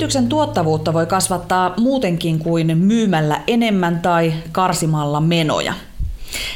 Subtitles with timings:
[0.00, 5.74] Yrityksen tuottavuutta voi kasvattaa muutenkin kuin myymällä enemmän tai karsimalla menoja.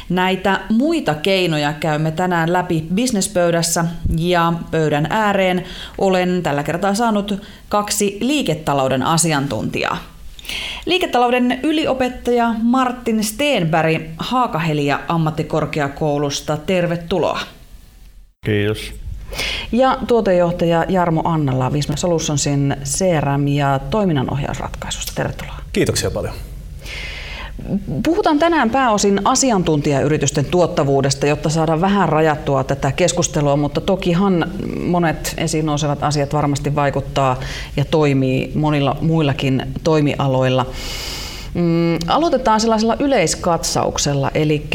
[0.09, 3.85] Näitä muita keinoja käymme tänään läpi bisnespöydässä
[4.17, 5.63] ja pöydän ääreen
[5.97, 7.33] olen tällä kertaa saanut
[7.69, 9.97] kaksi liiketalouden asiantuntijaa.
[10.85, 17.39] Liiketalouden yliopettaja Martin Steenberg Haakahelia ammattikorkeakoulusta, tervetuloa.
[18.45, 18.93] Kiitos.
[19.75, 25.11] Ja tuotejohtaja Jarmo Annala Visma Solutionsin CRM ja toiminnanohjausratkaisusta.
[25.15, 25.55] Tervetuloa.
[25.73, 26.33] Kiitoksia paljon.
[28.05, 34.51] Puhutaan tänään pääosin asiantuntijayritysten tuottavuudesta, jotta saadaan vähän rajattua tätä keskustelua, mutta tokihan
[34.85, 37.39] monet esiin nousevat asiat varmasti vaikuttaa
[37.77, 40.65] ja toimii monilla muillakin toimialoilla.
[41.55, 44.67] Mm, aloitetaan sellaisella yleiskatsauksella, eli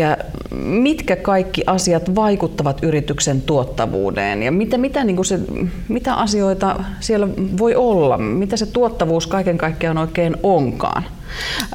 [0.61, 5.41] mitkä kaikki asiat vaikuttavat yrityksen tuottavuuteen ja mitä, mitä, niin se,
[5.89, 7.29] mitä asioita siellä
[7.59, 11.05] voi olla, mitä se tuottavuus kaiken kaikkiaan oikein onkaan.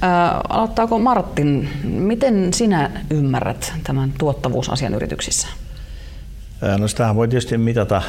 [0.01, 5.47] Ää, aloittaako Martin, miten sinä ymmärrät tämän tuottavuusasian yrityksissä?
[6.77, 8.01] No sitähän voi tietysti mitata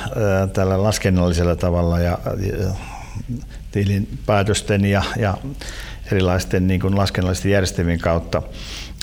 [0.52, 2.18] tällä laskennallisella tavalla ja,
[2.58, 2.70] ja
[3.70, 5.34] tilinpäätösten ja, ja
[6.12, 8.42] erilaisten niin kuin laskennallisten järjestelmien kautta,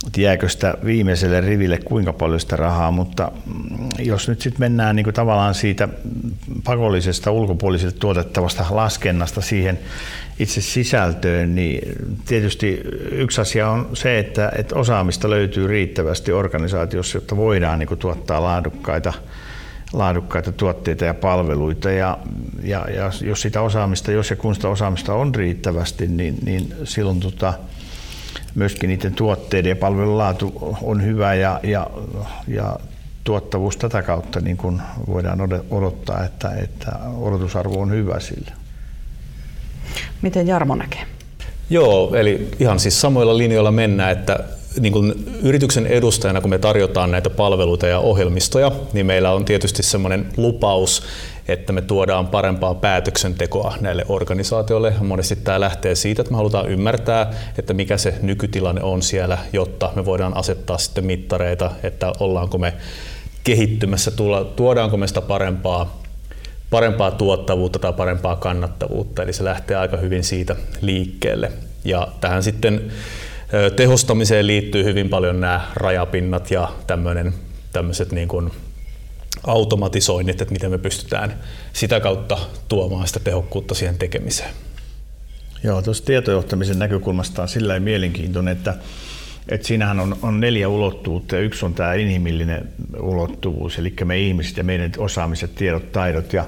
[0.08, 4.96] että jääkö sitä viimeiselle riville kuinka paljon sitä rahaa, mutta mm, jos nyt sitten mennään
[4.96, 5.88] niin kuin tavallaan siitä
[6.64, 9.80] pakollisesta ulkopuoliselle tuotettavasta laskennasta siihen
[10.40, 11.94] itse sisältöön, niin
[12.26, 18.00] tietysti yksi asia on se, että, että osaamista löytyy riittävästi organisaatiossa, jotta voidaan niin kuin
[18.00, 19.14] tuottaa laadukkaita
[19.94, 21.92] laadukkaita tuotteita ja palveluita.
[21.92, 22.18] Ja,
[22.64, 27.20] ja, ja jos sitä osaamista, jos ja kun sitä osaamista on riittävästi, niin, niin silloin
[27.20, 27.54] tota,
[28.56, 31.88] myöskin niiden tuotteiden ja palvelun laatu on hyvä ja, ja,
[32.48, 32.80] ja
[33.24, 38.52] tuottavuus tätä kautta niin kun voidaan odottaa, että, että odotusarvo on hyvä sille.
[40.22, 41.06] Miten Jarmo näkee?
[41.70, 44.40] Joo, eli ihan siis samoilla linjoilla mennään, että
[44.80, 45.14] niin kuin
[45.44, 51.04] yrityksen edustajana, kun me tarjotaan näitä palveluita ja ohjelmistoja, niin meillä on tietysti semmoinen lupaus,
[51.48, 54.94] että me tuodaan parempaa päätöksentekoa näille organisaatioille.
[55.00, 59.92] Monesti tämä lähtee siitä, että me halutaan ymmärtää, että mikä se nykytilanne on siellä, jotta
[59.96, 62.74] me voidaan asettaa sitten mittareita, että ollaanko me
[63.44, 64.12] kehittymässä,
[64.56, 66.02] tuodaanko me sitä parempaa,
[66.70, 69.24] parempaa tuottavuutta tai parempaa kannattavuutta.
[69.24, 71.52] Eli se lähtee aika hyvin siitä liikkeelle.
[71.86, 72.92] Ja tähän sitten
[73.76, 77.34] Tehostamiseen liittyy hyvin paljon nämä rajapinnat ja tämmöinen,
[77.74, 78.52] tämmöiset niin kuin
[79.48, 81.40] automatisoinnit, että miten me pystytään
[81.74, 82.38] sitä kautta
[82.68, 84.50] tuomaan sitä tehokkuutta siihen tekemiseen.
[85.64, 88.76] Joo, tuossa tietojohtamisen näkökulmasta on sillä mielenkiintoinen, että,
[89.50, 94.64] että siinähän on, on neljä ulottuvuutta yksi on tämä inhimillinen ulottuvuus, eli me ihmiset ja
[94.64, 96.46] meidän osaamiset, tiedot, taidot ja,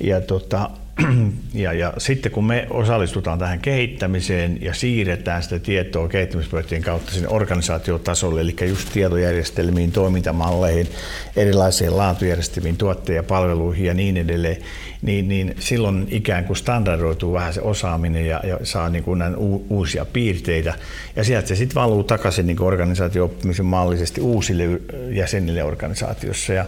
[0.00, 0.70] ja tota,
[1.54, 7.28] ja, ja sitten kun me osallistutaan tähän kehittämiseen ja siirretään sitä tietoa kehittämisprojektien kautta sinne
[7.28, 10.88] organisaatiotasolle, eli just tietojärjestelmiin, toimintamalleihin,
[11.36, 14.56] erilaisiin laatujärjestelmiin, tuotteja, ja palveluihin ja niin edelleen,
[15.02, 19.66] niin, niin silloin ikään kuin standardoituu vähän se osaaminen ja, ja saa niin kuin u,
[19.70, 20.74] uusia piirteitä.
[21.16, 24.64] Ja sieltä se sitten valuu takaisin niin organisaatio-oppimisen mallisesti uusille
[25.10, 26.52] jäsenille organisaatiossa.
[26.52, 26.64] Ja,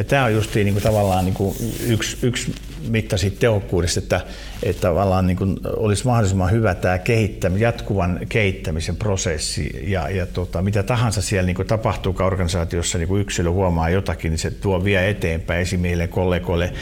[0.00, 1.56] ja tämä on just niin kuin tavallaan niin kuin
[1.86, 2.54] yksi, yksi
[2.88, 4.20] mitta siitä tehokkuudesta, että,
[4.62, 10.62] että tavallaan niin kuin olisi mahdollisimman hyvä tämä kehittäm, jatkuvan kehittämisen prosessi ja, ja tota,
[10.62, 15.10] mitä tahansa siellä niin tapahtuu organisaatiossa, niin kuin yksilö huomaa jotakin, niin se tuo vie
[15.10, 16.72] eteenpäin esimiehille, kollegoille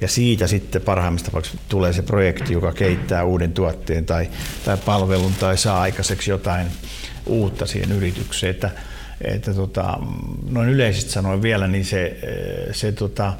[0.00, 4.28] ja siitä sitten parhaimmista tulee se projekti, joka kehittää uuden tuotteen tai,
[4.64, 6.66] tai palvelun tai saa aikaiseksi jotain
[7.26, 8.50] uutta siihen yritykseen.
[8.50, 8.70] Että,
[9.20, 9.98] että tota,
[10.50, 12.18] noin yleisesti sanoen vielä, niin se,
[12.72, 13.32] se tota,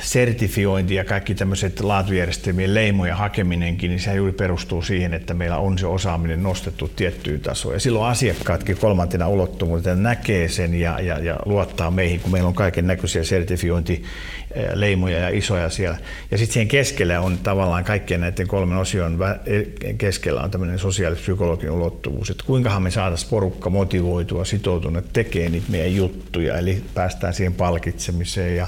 [0.00, 5.78] sertifiointi ja kaikki tämmöiset laatujärjestelmien leimojen hakeminenkin, niin se juuri perustuu siihen, että meillä on
[5.78, 7.74] se osaaminen nostettu tiettyyn tasoon.
[7.74, 12.54] Ja silloin asiakkaatkin kolmantena ulottuvuutena näkee sen ja, ja, ja luottaa meihin, kun meillä on
[12.54, 15.98] kaiken näköisiä sertifiointileimoja ja isoja siellä.
[16.30, 19.62] Ja sitten siihen keskellä on tavallaan kaikkien näiden kolmen osion e,
[19.92, 25.96] keskellä on tämmöinen sosiaalipsykologinen ulottuvuus, että kuinkahan me saataisiin porukka motivoitua, sitoutunut tekemään niitä meidän
[25.96, 28.66] juttuja, eli päästään siihen palkitsemiseen ja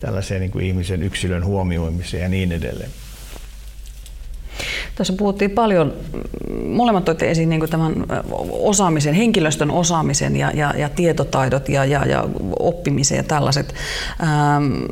[0.00, 2.90] tällaiseen niin kuin ihmisen yksilön huomioimiseen ja niin edelleen.
[4.94, 5.92] Tässä puhuttiin paljon,
[6.66, 7.94] molemmat toitte esiin niin tämän
[8.50, 12.28] osaamisen, henkilöstön osaamisen ja, ja, ja tietotaidot ja, ja, ja
[12.58, 13.74] oppimisen ja tällaiset.
[14.22, 14.84] Ähm,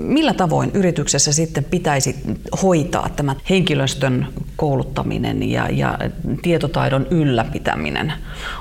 [0.00, 2.16] millä tavoin yrityksessä sitten pitäisi
[2.62, 5.98] hoitaa tämä henkilöstön kouluttaminen ja, ja
[6.42, 8.12] tietotaidon ylläpitäminen?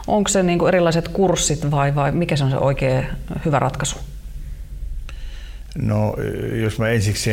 [0.07, 3.03] Onko se niin erilaiset kurssit vai, vai mikä se on se oikea
[3.45, 3.97] hyvä ratkaisu?
[5.75, 6.15] No,
[6.61, 7.29] jos mä ensiksi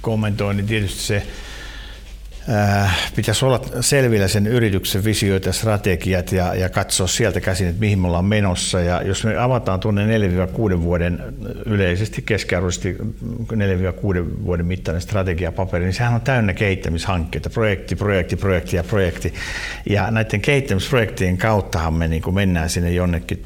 [0.00, 1.26] kommentoin, niin tietysti se
[3.16, 7.98] pitäisi olla selvillä sen yrityksen visioita ja strategiat ja, ja katsoa sieltä käsin, että mihin
[7.98, 8.80] me ollaan menossa.
[8.80, 10.18] Ja jos me avataan tuonne
[10.76, 11.22] 4-6 vuoden
[11.66, 18.84] yleisesti keskiarvoisesti 4-6 vuoden mittainen strategiapaperi, niin sehän on täynnä kehittämishankkeita, projekti, projekti, projekti ja
[18.84, 19.34] projekti.
[19.90, 23.42] Ja näiden kehittämisprojektien kauttahan me niin mennään sinne jonnekin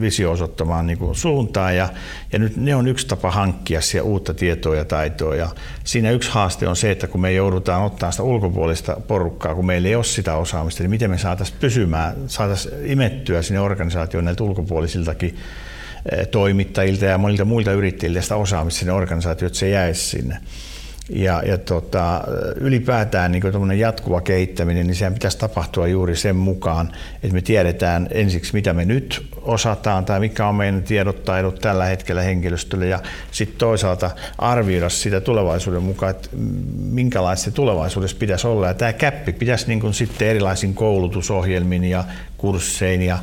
[0.00, 1.76] visio osoittamaan niin suuntaan.
[1.76, 1.88] Ja,
[2.32, 5.34] ja nyt ne on yksi tapa hankkia siellä uutta tietoa ja taitoa.
[5.34, 5.48] Ja
[5.84, 9.88] siinä yksi haaste on se, että kun me joudutaan ottaa sitä ulkopuolista porukkaa, kun meillä
[9.88, 15.36] ei ole sitä osaamista, niin miten me saataisiin pysymään, saataisiin imettyä sinne organisaatioon näiltä ulkopuolisiltakin
[16.12, 20.38] eh, toimittajilta ja monilta muilta yrittäjiltä sitä osaamista sinne organisaatioon, että se jäisi sinne.
[21.08, 22.20] Ja, ja tota,
[22.60, 28.52] ylipäätään niin jatkuva kehittäminen, niin sehän pitäisi tapahtua juuri sen mukaan, että me tiedetään ensiksi,
[28.52, 33.00] mitä me nyt osataan tai mikä on meidän tiedottaidot tällä hetkellä henkilöstölle ja
[33.30, 36.28] sitten toisaalta arvioida sitä tulevaisuuden mukaan, että
[36.78, 38.66] minkälaista tulevaisuudessa pitäisi olla.
[38.66, 42.04] Ja tämä käppi pitäisi niin kuin sitten erilaisin koulutusohjelmin ja
[42.36, 43.18] kurssein ja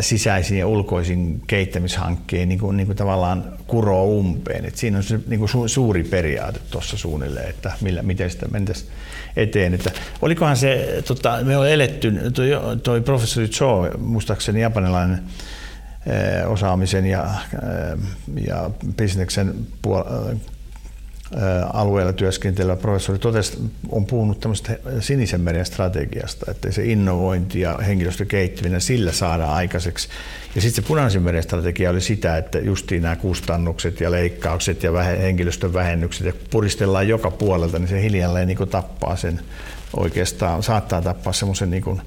[0.00, 4.64] sisäisin ja ulkoisin kehittämishankkeen niin kuin, niin kuin tavallaan kuroo umpeen.
[4.64, 8.48] Et siinä on se niin kuin su, suuri periaate tuossa suunnilleen, että millä, miten sitä
[8.48, 8.90] mentäisiin
[9.36, 9.74] eteen.
[9.74, 9.90] Että
[10.22, 12.48] olikohan se, tota, me on eletty, toi,
[12.82, 15.22] toi professori Cho, muistaakseni japanilainen
[16.46, 17.34] osaamisen ja,
[18.46, 19.54] ja bisneksen
[21.72, 23.58] alueella työskentelevä professori totesi,
[23.90, 30.08] on puhunut tämmöistä sinisen meren strategiasta, että se innovointi ja henkilöstökehittyminen sillä saadaan aikaiseksi.
[30.54, 34.92] Ja sitten se punaisen meren strategia oli sitä, että justiin nämä kustannukset ja leikkaukset ja
[35.02, 39.40] henkilöstön vähennykset ja puristellaan joka puolelta, niin se hiljalleen niin tappaa sen
[39.96, 42.00] oikeastaan, saattaa tappaa semmoisen niin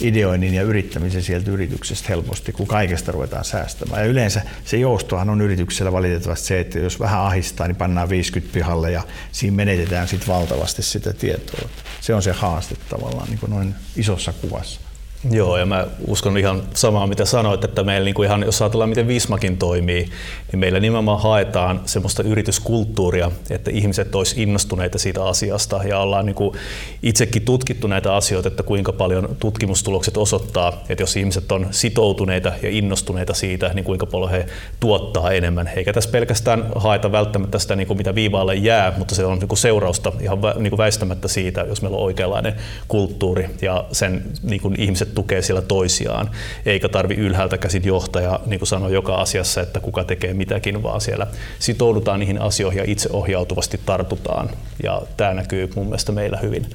[0.00, 4.02] ideoinnin ja yrittämisen sieltä yrityksestä helposti, kun kaikesta ruvetaan säästämään.
[4.02, 8.54] Ja yleensä se joustohan on yrityksellä valitettavasti se, että jos vähän ahistaa, niin pannaan 50
[8.54, 9.02] pihalle ja
[9.32, 11.68] siinä menetetään sitten valtavasti sitä tietoa.
[12.00, 14.89] Se on se haaste tavallaan niin kuin noin isossa kuvassa.
[15.30, 18.88] Joo, ja mä uskon ihan samaa, mitä sanoit, että meillä niin kuin ihan, jos ajatellaan,
[18.88, 20.08] miten Vismakin toimii,
[20.52, 26.34] niin meillä nimenomaan haetaan semmoista yrityskulttuuria, että ihmiset olisi innostuneita siitä asiasta, ja ollaan niin
[26.34, 26.56] kuin
[27.02, 32.70] itsekin tutkittu näitä asioita, että kuinka paljon tutkimustulokset osoittaa, että jos ihmiset on sitoutuneita ja
[32.70, 34.46] innostuneita siitä, niin kuinka paljon he
[34.80, 35.70] tuottaa enemmän.
[35.76, 39.48] Eikä tässä pelkästään haeta välttämättä sitä, niin kuin mitä viivaalle jää, mutta se on niin
[39.48, 42.54] kuin seurausta ihan niin kuin väistämättä siitä, jos meillä on oikeanlainen
[42.88, 46.30] kulttuuri, ja sen niin kuin ihmiset tukee siellä toisiaan,
[46.66, 51.00] eikä tarvi ylhäältä käsin johtaja niin kuin sanoi joka asiassa, että kuka tekee mitäkin, vaan
[51.00, 51.26] siellä
[51.58, 54.50] sitoudutaan niihin asioihin ja itseohjautuvasti tartutaan.
[54.82, 56.66] Ja tämä näkyy mun mielestä meillä hyvin.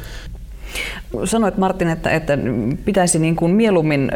[1.25, 2.37] Sanoit Martin, että, että
[2.85, 4.11] pitäisi niin kuin mieluummin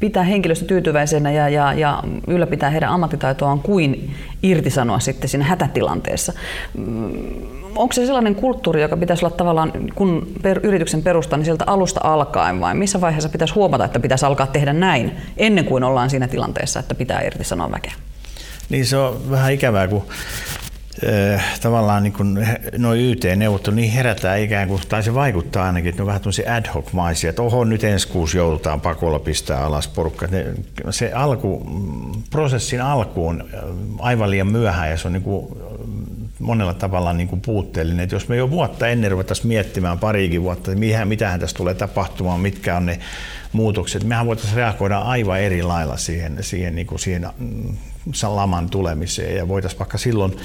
[0.00, 6.32] pitää henkilöstö tyytyväisenä ja, ja, ja ylläpitää heidän ammattitaitoaan kuin irtisanoa sitten siinä hätätilanteessa
[7.76, 12.00] onko se sellainen kulttuuri, joka pitäisi olla tavallaan, kun per, yrityksen perustaa, niin sieltä alusta
[12.04, 16.28] alkaen vai missä vaiheessa pitäisi huomata, että pitäisi alkaa tehdä näin ennen kuin ollaan siinä
[16.28, 17.92] tilanteessa, että pitää irtisanoa väkeä?
[18.68, 20.02] Niin se on vähän ikävää, kun
[21.62, 22.14] tavallaan niin
[22.78, 26.66] nuo YT-neuvottelut, niin herätään ikään kuin, tai se vaikuttaa ainakin, että ne on vähän ad
[26.74, 30.26] hoc-maisia, että oho, nyt ensi kuusi joudutaan pakolla pistää alas porukka.
[30.26, 30.46] Ne,
[30.90, 31.66] se alku,
[32.30, 33.44] prosessin alku on
[33.98, 35.46] aivan liian myöhään ja se on niin kuin
[36.42, 38.04] monella tavalla niin kuin puutteellinen.
[38.04, 42.40] Että jos me jo vuotta ennen ruvettaisiin miettimään parikin vuotta, että mitähän tässä tulee tapahtumaan,
[42.40, 42.98] mitkä on ne
[43.52, 47.74] muutokset, mehän voitaisiin reagoida aivan eri lailla siihen, siihen, niin kuin siihen mm,
[48.22, 50.36] laman tulemiseen ja voitaisiin vaikka silloin,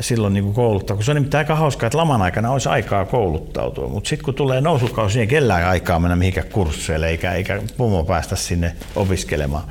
[0.00, 3.04] silloin niin kuin kouluttaa, kun se on nimittäin aika hauskaa, että laman aikana olisi aikaa
[3.04, 7.62] kouluttautua, mutta sitten kun tulee nousukausi, niin ei kellään aikaa mennä mihinkään kursseille eikä, eikä
[7.76, 9.64] pomo päästä sinne opiskelemaan.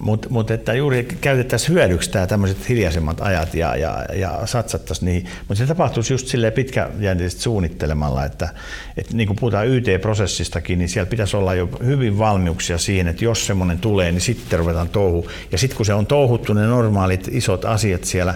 [0.00, 5.28] Mutta mut että juuri käytettäisiin hyödyksi tämä tämmöiset hiljaisemmat ajat ja, ja, ja satsattaisiin niihin.
[5.38, 8.48] Mutta se tapahtuisi just silleen pitkäjänteisesti suunnittelemalla, että,
[8.96, 13.46] että niin kuin puhutaan YT-prosessistakin, niin siellä pitäisi olla jo hyvin valmiuksia siihen, että jos
[13.46, 15.30] semmoinen tulee, niin sitten ruvetaan touhu.
[15.52, 18.34] Ja sitten kun se on touhuttu ne normaalit isot asiat siellä,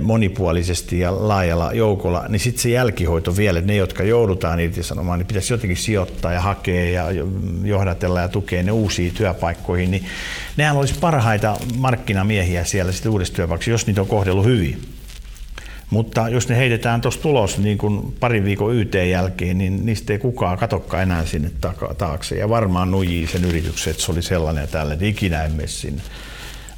[0.00, 5.52] monipuolisesti ja laajalla joukolla, niin sitten se jälkihoito vielä, ne, jotka joudutaan irtisanomaan, niin pitäisi
[5.52, 7.04] jotenkin sijoittaa ja hakea ja
[7.64, 10.04] johdatella ja tukea ne uusiin työpaikkoihin, niin
[10.56, 14.82] nehän olisi parhaita markkinamiehiä siellä sitten uudessa työpaikassa, jos niitä on kohdellut hyvin.
[15.90, 20.18] Mutta jos ne heitetään tuossa tulos niin kuin parin viikon YT jälkeen, niin niistä ei
[20.18, 21.50] kukaan katokkaan enää sinne
[21.98, 22.36] taakse.
[22.36, 26.02] Ja varmaan nujii sen yrityksen, että se oli sellainen ja tällä, että ikinä emme sinne.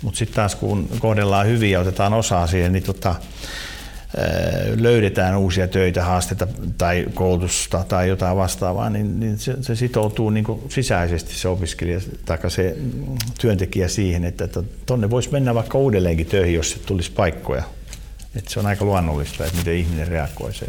[0.02, 3.14] Mutta sitten taas kun kohdellaan hyvin ja otetaan osaa siihen, niin tota,
[4.76, 6.46] löydetään uusia töitä, haasteita
[6.78, 12.38] tai koulutusta tai jotain vastaavaa, niin, niin se, se sitoutuu niin sisäisesti se opiskelija tai
[12.48, 12.76] se
[13.40, 14.48] työntekijä siihen, että
[14.86, 17.62] tuonne voisi mennä vaikka uudelleenkin töihin, jos se tulisi paikkoja.
[18.36, 20.66] Että se on aika luonnollista, että miten ihminen reagoi se.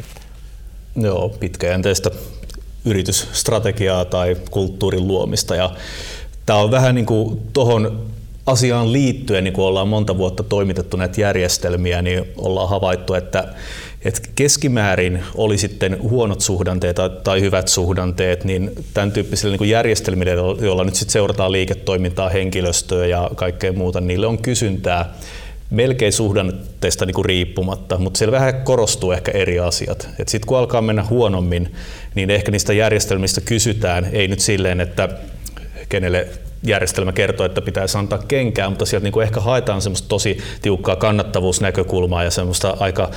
[0.96, 2.12] Joo, pitkäjänteistä
[2.86, 5.56] yritysstrategiaa tai kulttuurin luomista.
[5.56, 5.76] Ja
[6.46, 8.12] tämä on vähän niin kuin tuohon
[8.46, 13.48] asiaan liittyen, niin kun ollaan monta vuotta toimitettu näitä järjestelmiä, niin ollaan havaittu, että,
[14.06, 20.32] että keskimäärin oli sitten huonot suhdanteet tai hyvät suhdanteet, niin tämän tyyppisillä niin järjestelmillä,
[20.62, 25.14] joilla nyt sitten seurataan liiketoimintaa, henkilöstöä ja kaikkea muuta, niille on kysyntää
[25.70, 30.10] melkein suhdanteesta niin kuin riippumatta, mutta siellä vähän korostuu ehkä eri asiat.
[30.18, 31.74] Sitten kun alkaa mennä huonommin,
[32.16, 35.10] niin ehkä niistä järjestelmistä kysytään, ei nyt silleen, että
[35.90, 36.28] kenelle
[36.64, 40.96] järjestelmä kertoo, että pitäisi antaa kenkää, mutta sieltä niin kuin ehkä haetaan semmoista tosi tiukkaa
[40.96, 43.10] kannattavuusnäkökulmaa ja semmoista aika,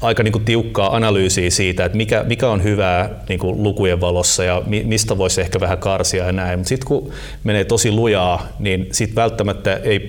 [0.00, 4.44] aika niin kuin tiukkaa analyysiä siitä, että mikä, mikä on hyvää niin kuin lukujen valossa
[4.44, 6.58] ja mi, mistä voisi ehkä vähän karsia ja näin.
[6.58, 7.12] Mutta sitten kun
[7.44, 10.00] menee tosi lujaa, niin sitten välttämättä ei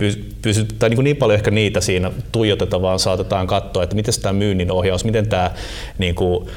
[0.42, 4.14] pysy, tai niin, kuin niin paljon ehkä niitä siinä tuijoteta, vaan saatetaan katsoa, että miten
[4.22, 5.52] tämä myynnin ohjaus, miten tämä
[5.98, 6.50] niin kuin,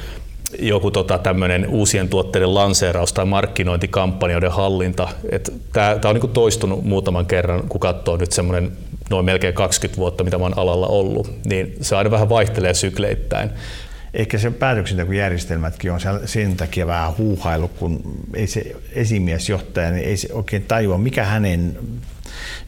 [0.59, 5.07] joku tota, tämmöinen uusien tuotteiden lanseeraus tai markkinointikampanjoiden hallinta.
[5.73, 8.71] Tämä on niin toistunut muutaman kerran, kun katsoo nyt semmoinen
[9.09, 13.49] noin melkein 20 vuotta, mitä mä oon alalla ollut, niin se aina vähän vaihtelee sykleittäin.
[14.13, 18.01] Ehkä se päätöksentekojärjestelmätkin on sen takia vähän huuhailu, kun
[18.33, 21.77] ei se esimiesjohtaja niin ei se oikein tajua, mikä hänen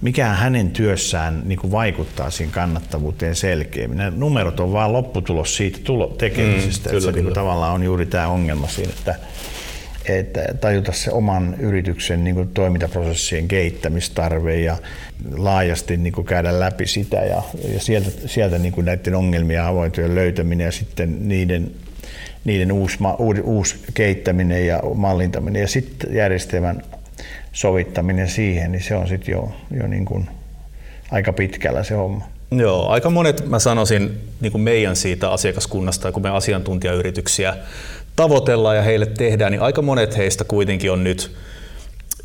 [0.01, 3.97] mikä hänen työssään niin kuin vaikuttaa siihen kannattavuuteen selkeämmin.
[3.97, 6.89] Nämä numerot on vain lopputulos siitä tulo, tekemisestä.
[6.89, 7.15] Mm, kyllä, se kyllä.
[7.15, 9.15] Niin kuin tavallaan on juuri tämä ongelma siinä, että,
[10.05, 14.77] että tajuta se oman yrityksen niin kuin toimintaprosessien kehittämistarve ja
[15.37, 17.41] laajasti niin kuin käydä läpi sitä ja,
[17.73, 21.71] ja sieltä, sieltä niin kuin näiden ongelmien ja löytäminen ja sitten niiden
[22.45, 26.81] niiden uusi, uusi, uusi kehittäminen ja mallintaminen ja sitten järjestelmän
[27.55, 30.29] sovittaminen siihen, niin se on sitten jo, jo niin kuin
[31.11, 32.25] aika pitkällä se homma.
[32.51, 37.57] Joo, aika monet, mä sanoisin niin kuin meidän siitä asiakaskunnasta, kun me asiantuntijayrityksiä
[38.15, 41.35] tavoitellaan ja heille tehdään, niin aika monet heistä kuitenkin on nyt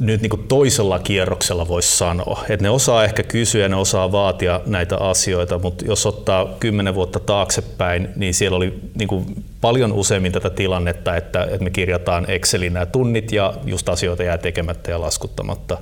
[0.00, 2.44] nyt niin toisella kierroksella voisi sanoa.
[2.48, 7.20] Että ne osaa ehkä kysyä, ne osaa vaatia näitä asioita, mutta jos ottaa kymmenen vuotta
[7.20, 12.86] taaksepäin, niin siellä oli niin paljon useammin tätä tilannetta, että, että me kirjataan Excelin nämä
[12.86, 15.78] tunnit ja just asioita jää tekemättä ja laskuttamatta.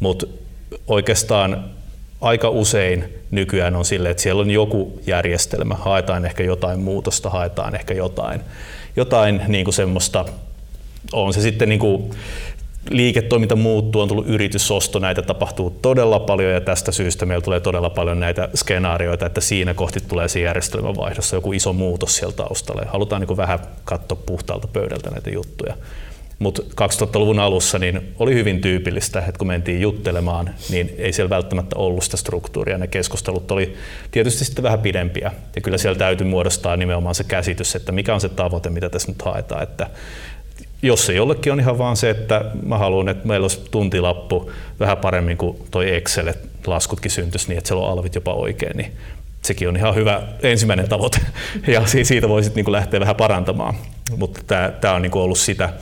[0.00, 0.26] Mutta
[0.86, 1.64] oikeastaan
[2.20, 7.74] aika usein nykyään on sille, että siellä on joku järjestelmä, haetaan ehkä jotain muutosta, haetaan
[7.74, 8.40] ehkä jotain,
[8.96, 10.24] jotain niin kuin semmoista,
[11.12, 12.10] on se sitten niin kuin
[12.90, 17.90] liiketoiminta muuttuu, on tullut yritysosto, näitä tapahtuu todella paljon ja tästä syystä meillä tulee todella
[17.90, 22.86] paljon näitä skenaarioita, että siinä kohti tulee se järjestelmän vaihdossa joku iso muutos sieltä taustalle.
[22.86, 25.74] Halutaan niin vähän katsoa puhtaalta pöydältä näitä juttuja.
[26.38, 31.76] Mutta 2000-luvun alussa niin oli hyvin tyypillistä, että kun mentiin juttelemaan, niin ei siellä välttämättä
[31.76, 32.78] ollut sitä struktuuria.
[32.78, 33.76] Ne keskustelut oli
[34.10, 35.32] tietysti sitten vähän pidempiä.
[35.56, 39.12] Ja kyllä siellä täytyy muodostaa nimenomaan se käsitys, että mikä on se tavoite, mitä tässä
[39.12, 39.62] nyt haetaan.
[39.62, 39.90] Että
[40.86, 44.50] jos se jollekin on ihan vaan se, että mä haluan, että meillä olisi tuntilappu
[44.80, 48.76] vähän paremmin kuin toi Excel, että laskutkin syntyisi niin, että siellä on alvit jopa oikein,
[48.76, 48.92] niin
[49.42, 51.18] sekin on ihan hyvä ensimmäinen tavoite.
[51.66, 53.74] Ja siitä voi sitten niin lähteä vähän parantamaan.
[54.16, 54.40] Mutta
[54.80, 55.72] tämä on niin ollut sitä,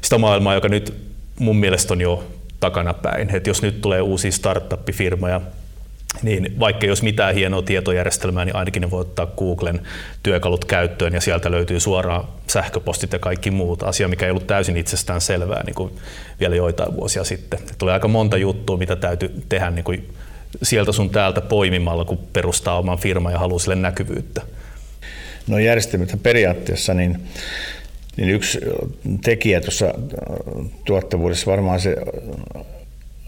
[0.00, 0.94] sitä maailmaa, joka nyt
[1.38, 2.24] mun mielestä on jo
[2.60, 3.36] takanapäin.
[3.36, 5.40] Et jos nyt tulee uusia startup-firmoja,
[6.22, 9.80] niin vaikka jos mitään hienoa tietojärjestelmää, niin ainakin ne voi ottaa Googlen
[10.22, 13.82] työkalut käyttöön ja sieltä löytyy suoraan sähköpostit ja kaikki muut.
[13.82, 15.92] Asia, mikä ei ollut täysin itsestään selvää niin kuin
[16.40, 17.58] vielä joitain vuosia sitten.
[17.78, 20.08] Tulee aika monta juttua, mitä täytyy tehdä niin kuin
[20.62, 24.42] sieltä sun täältä poimimalla, kun perustaa oman firman ja haluaa sille näkyvyyttä.
[25.46, 27.20] No järjestelmät periaatteessa, niin,
[28.16, 28.60] niin yksi
[29.24, 29.94] tekijä tuossa
[30.84, 31.96] tuottavuudessa varmaan se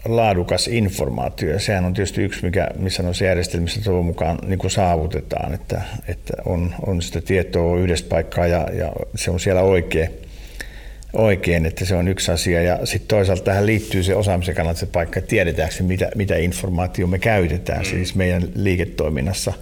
[0.05, 1.49] laadukas informaatio.
[1.49, 5.81] Ja sehän on tietysti yksi, mikä missä noissa järjestelmissä toivon mukaan niin kuin saavutetaan, että,
[6.07, 10.09] että on, on sitä tietoa yhdestä paikkaa ja, ja se on siellä oikein,
[11.13, 12.61] oikein, että se on yksi asia.
[12.61, 17.07] Ja sitten toisaalta tähän liittyy se osaamisen kannalta se paikka, että tiedetäänkö mitä, mitä informaatio
[17.07, 17.85] me käytetään mm.
[17.85, 19.53] siis meidän liiketoiminnassa.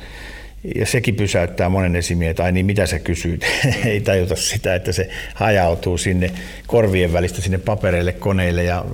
[0.75, 3.46] Ja sekin pysäyttää monen esimiehen, että ai niin mitä sä kysyt.
[3.86, 6.32] Ei tajuta sitä, että se hajautuu sinne
[6.67, 8.86] korvien välistä sinne papereille, koneille ja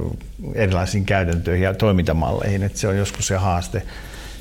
[0.55, 2.63] erilaisiin käytäntöihin ja toimintamalleihin.
[2.63, 3.81] Että se on joskus se haaste.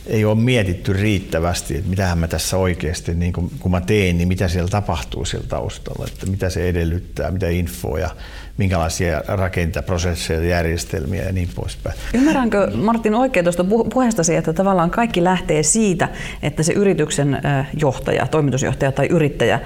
[0.06, 4.28] Ei ole mietitty riittävästi, että mitähän mä tässä oikeasti, niin kun, kun mä teen, niin
[4.28, 8.10] mitä siellä tapahtuu siellä taustalla, että mitä se edellyttää, mitä infoa ja
[8.56, 11.98] minkälaisia rakentaa, prosesseja, järjestelmiä ja niin poispäin.
[12.14, 16.08] Ymmärränkö Martin oikein tuosta puheestasi, että tavallaan kaikki lähtee siitä,
[16.42, 17.38] että se yrityksen
[17.80, 19.60] johtaja, toimitusjohtaja tai yrittäjä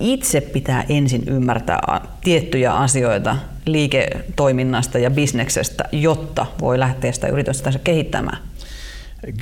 [0.00, 8.38] itse pitää ensin ymmärtää tiettyjä asioita liiketoiminnasta ja bisneksestä, jotta voi lähteä sitä yritystä kehittämään?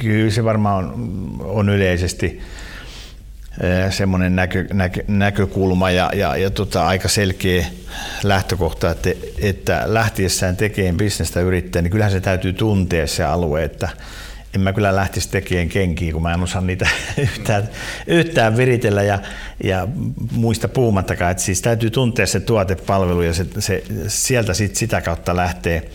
[0.00, 2.40] Kyllä se varmaan on, on yleisesti
[3.90, 7.66] semmoinen näkö, näkö, näkökulma ja, ja, ja tota, aika selkeä
[8.22, 13.88] lähtökohta, että, että lähtiessään tekemään bisnestä yrittäjä, niin kyllähän se täytyy tuntea se alue, että,
[14.54, 16.88] en mä kyllä lähtisi tekemään kenkiä, kun mä en osaa niitä
[17.18, 17.68] yhtään,
[18.06, 19.18] yhtään viritellä ja,
[19.64, 19.88] ja
[20.32, 21.30] muista puhumattakaan.
[21.30, 25.90] Että siis täytyy tuntea se tuotepalvelu ja se, se, sieltä sit sitä kautta lähtee,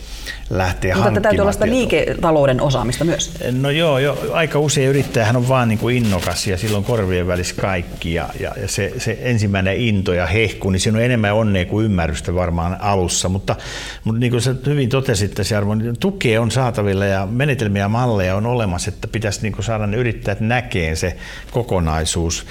[0.50, 3.32] lähtee Mutta täytyy olla sitä liiketalouden osaamista myös.
[3.52, 7.54] No joo, jo, aika usein yrittäjähän on vaan niin kuin innokas ja silloin korvien välissä
[7.60, 11.64] kaikki ja, ja, ja se, se, ensimmäinen into ja hehku, niin siinä on enemmän onnea
[11.64, 13.28] kuin ymmärrystä varmaan alussa.
[13.28, 13.56] Mutta,
[14.04, 17.88] mutta niin kuin sä hyvin totesit tässä Arvo, niin tukea on saatavilla ja menetelmiä ja
[17.88, 21.16] malleja on olemassa, että pitäisi niin saada ne yrittäjät näkeen se
[21.50, 22.46] kokonaisuus,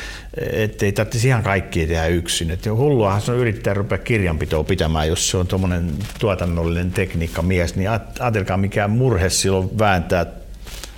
[0.52, 2.52] ettei tarvitsisi ihan kaikkia tehdä yksin.
[2.52, 7.90] Että hulluahan se on yrittäjä rupea kirjanpitoa pitämään, jos se on tuommoinen tuotannollinen tekniikkamies, niin
[8.20, 10.26] ajatelkaa mikä murhe silloin vääntää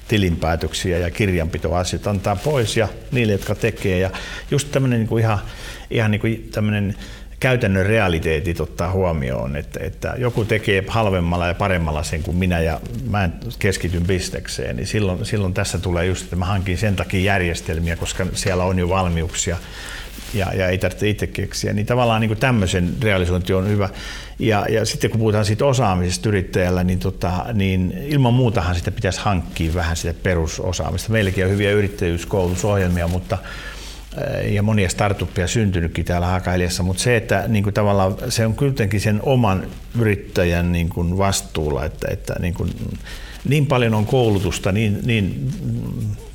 [0.07, 3.99] tilinpäätöksiä ja kirjanpitoasiat antaa pois ja niille, jotka tekee.
[3.99, 4.09] Ja
[4.51, 5.39] just tämmöinen niin ihan,
[5.89, 6.95] ihan niin kuin tämmöinen
[7.39, 12.79] käytännön realiteetit ottaa huomioon, että, että joku tekee halvemmalla ja paremmalla sen kuin minä ja
[13.09, 17.19] mä en keskityn bisnekseen, niin silloin, silloin tässä tulee just, että mä hankin sen takia
[17.19, 19.57] järjestelmiä, koska siellä on jo valmiuksia
[20.33, 21.73] ja, ja ei tarvitse itse keksiä.
[21.73, 23.89] Niin tavallaan niin kuin tämmöisen realisointi on hyvä.
[24.39, 29.19] Ja, ja sitten kun puhutaan siitä osaamisesta yrittäjällä, niin, tota, niin ilman muutahan sitä pitäisi
[29.19, 31.11] hankkia vähän sitä perusosaamista.
[31.11, 33.37] Meilläkin on hyviä yrittäjyyskoulutusohjelmia, mutta
[34.51, 39.01] ja monia startuppia syntynytkin täällä Hakailijassa, mutta se, että niin kuin tavallaan se on kuitenkin
[39.01, 39.67] sen oman
[39.99, 42.69] yrittäjän niin kuin vastuulla, että, että niin, kuin,
[43.47, 45.51] niin paljon on koulutusta niin, niin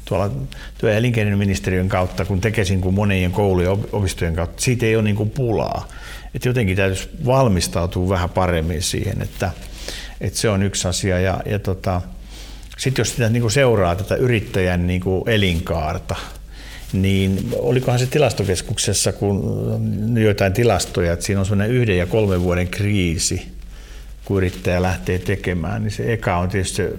[0.05, 0.31] tuolla
[0.79, 5.17] työ- ja elinkeinoministeriön kautta, kun tekesin kuin monien koulujen opistojen kautta, siitä ei ole niin
[5.17, 5.89] kuin pulaa.
[6.35, 9.51] Että jotenkin täytyisi valmistautua vähän paremmin siihen, että,
[10.21, 11.21] että se on yksi asia.
[11.21, 12.01] Ja, ja tota,
[12.79, 16.17] sitten jos sitä niin kuin seuraa tätä yrittäjän niin kuin elinkaarta,
[16.93, 19.43] niin olikohan se tilastokeskuksessa, kun
[20.23, 23.47] joitain tilastoja, että siinä on sellainen yhden ja kolmen vuoden kriisi,
[24.25, 26.93] kun yrittäjä lähtee tekemään, niin se eka on tietysti se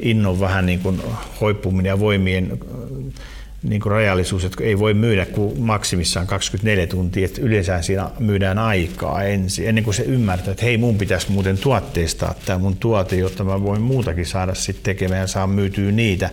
[0.00, 1.02] innon vähän niin kuin
[1.40, 2.58] hoippuminen ja voimien
[3.62, 8.58] niin kuin rajallisuus, että ei voi myydä kuin maksimissaan 24 tuntia, että yleensä siinä myydään
[8.58, 13.16] aikaa ensin, ennen kuin se ymmärtää, että hei mun pitäisi muuten tuotteistaa tämä mun tuote,
[13.16, 16.30] jotta mä voin muutakin saada sitten tekemään ja saa myytyä niitä.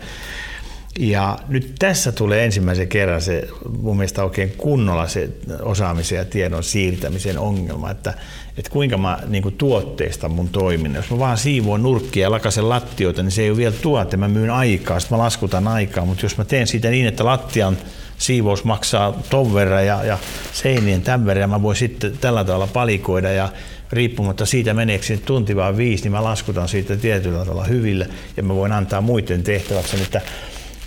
[0.99, 3.47] Ja nyt tässä tulee ensimmäisen kerran se
[3.82, 5.29] mun mielestä oikein kunnolla se
[5.62, 8.13] osaamisen ja tiedon siirtämisen ongelma, että,
[8.58, 10.99] että kuinka mä niin kuin tuotteista mun toiminnan.
[10.99, 14.27] Jos mä vaan siivoon nurkkia ja lakasen lattioita, niin se ei ole vielä tuote, mä
[14.27, 17.77] myyn aikaa, sitten mä laskutan aikaa, mutta jos mä teen siitä niin, että lattian
[18.17, 20.17] siivous maksaa ton verran ja, ja
[20.53, 23.49] seinien tämän verran, mä voin sitten tällä tavalla palikoida ja
[23.91, 28.43] riippumatta siitä meneekö se tunti vai viisi, niin mä laskutan siitä tietyllä tavalla hyville ja
[28.43, 30.21] mä voin antaa muiden tehtäväksi, että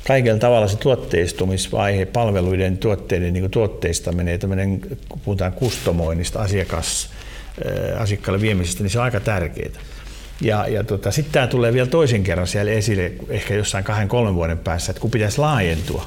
[0.06, 7.10] kaikella tavalla se tuotteistumisvaihe, palveluiden tuotteiden niin tuotteistaminen, tämmöinen, kun puhutaan kustomoinnista, asiakas,
[7.98, 9.70] asiakkaalle viemisestä, niin se on aika tärkeää.
[10.40, 14.34] Ja, ja tota, sitten tämä tulee vielä toisen kerran siellä esille, ehkä jossain kahden, kolmen
[14.34, 16.06] vuoden päässä, että kun pitäisi laajentua.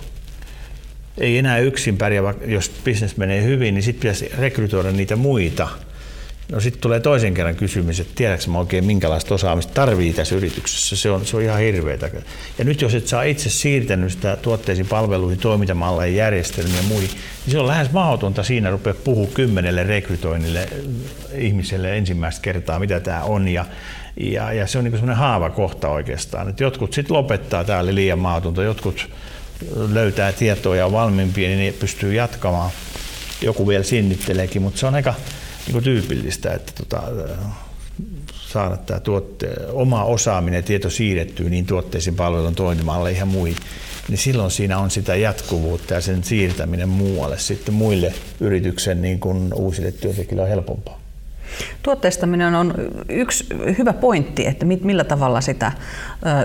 [1.17, 5.67] Ei enää yksin pärjää, jos bisnes menee hyvin, niin sitten pitäisi rekrytoida niitä muita–
[6.51, 10.95] No sitten tulee toisen kerran kysymys, että tiedätkö mä oikein minkälaista osaamista tarvii tässä yrityksessä.
[10.95, 12.09] Se on, se on ihan hirveetä.
[12.57, 17.51] Ja nyt jos et saa itse siirtänyt sitä tuotteisiin, palveluihin, toimintamalleihin, järjestelmiä ja muihin, niin
[17.51, 20.69] se on lähes mahdotonta siinä rupea puhua kymmenelle rekrytoinnille
[21.37, 23.47] ihmiselle ensimmäistä kertaa, mitä tämä on.
[23.47, 23.65] Ja,
[24.19, 26.49] ja, ja se on niin semmoinen haava kohta oikeastaan.
[26.49, 29.09] Että jotkut sitten lopettaa täällä liian maatonta, jotkut
[29.75, 32.71] löytää tietoa ja on valmiimpia, niin ne pystyy jatkamaan.
[33.41, 35.13] Joku vielä sinnitteleekin, mutta se on aika
[35.67, 37.03] niin tyypillistä, että tota,
[38.31, 43.57] saada tämä tuotte, oma osaaminen ja tieto siirrettyä niin tuotteisiin, palvelun toimimalle ihan muihin,
[44.07, 49.53] niin silloin siinä on sitä jatkuvuutta ja sen siirtäminen muualle sitten muille yrityksen niin kuin
[49.53, 50.99] uusille työntekijöille on helpompaa.
[51.83, 52.73] Tuotteistaminen on
[53.09, 53.45] yksi
[53.77, 55.71] hyvä pointti, että millä tavalla sitä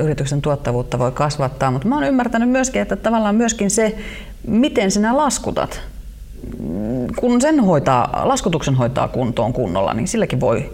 [0.03, 3.97] yrityksen tuottavuutta voi kasvattaa, mutta mä oon ymmärtänyt myöskin, että tavallaan myöskin se,
[4.47, 5.81] miten sinä laskutat
[7.17, 10.73] kun sen hoitaa, laskutuksen hoitaa kuntoon kunnolla, niin silläkin voi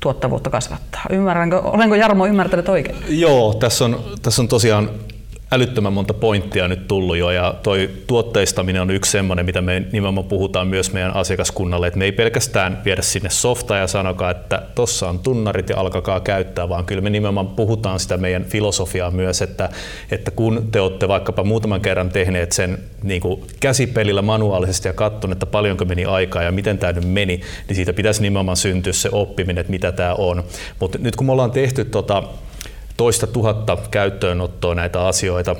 [0.00, 1.02] tuottavuutta kasvattaa.
[1.10, 2.96] Ymmärränkö, olenko Jarmo ymmärtänyt oikein?
[3.08, 4.90] Joo, tässä on, tässä on tosiaan
[5.52, 10.26] älyttömän monta pointtia nyt tullut jo ja toi tuotteistaminen on yksi semmoinen, mitä me nimenomaan
[10.26, 15.08] puhutaan myös meidän asiakaskunnalle, että me ei pelkästään viedä sinne softaa ja sanokaa, että tossa
[15.08, 19.68] on tunnarit ja alkakaa käyttää, vaan kyllä me nimenomaan puhutaan sitä meidän filosofiaa myös, että,
[20.10, 25.32] että kun te olette vaikkapa muutaman kerran tehneet sen niin kuin käsipelillä manuaalisesti ja katson,
[25.32, 29.08] että paljonko meni aikaa ja miten tämä nyt meni, niin siitä pitäisi nimenomaan syntyä se
[29.12, 30.44] oppiminen, että mitä tämä on.
[30.80, 32.22] Mutta nyt kun me ollaan tehty tota,
[32.98, 35.56] toista tuhatta käyttöönottoa näitä asioita,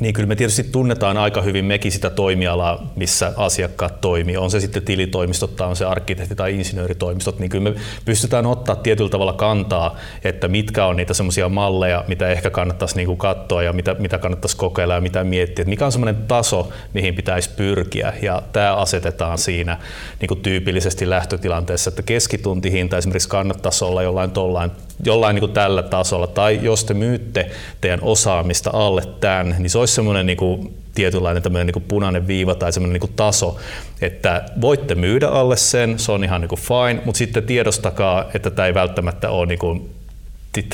[0.00, 4.36] niin kyllä me tietysti tunnetaan aika hyvin mekin sitä toimialaa, missä asiakkaat toimii.
[4.36, 7.74] On se sitten tilitoimistot tai on se arkkitehti- tai insinööritoimistot, niin kyllä me
[8.04, 13.06] pystytään ottaa tietyllä tavalla kantaa, että mitkä on niitä semmoisia malleja, mitä ehkä kannattaisi niin
[13.06, 15.62] kuin katsoa ja mitä, mitä kannattaisi kokeilla ja mitä miettiä.
[15.62, 18.12] Että mikä on semmoinen taso, mihin pitäisi pyrkiä.
[18.22, 19.78] Ja tämä asetetaan siinä
[20.20, 24.70] niin kuin tyypillisesti lähtötilanteessa, että keskituntihinta esimerkiksi kannattaisi olla jollain tollain
[25.04, 27.50] jollain niin kuin tällä tasolla, tai jos te myytte
[27.80, 32.26] teidän osaamista alle tämän, niin se olisi semmoinen niin kuin tietynlainen tämmöinen niin kuin punainen
[32.26, 33.56] viiva tai semmoinen niin kuin taso,
[34.00, 38.50] että voitte myydä alle sen, se on ihan niin kuin fine, mutta sitten tiedostakaa, että
[38.50, 39.90] tämä ei välttämättä ole niin kuin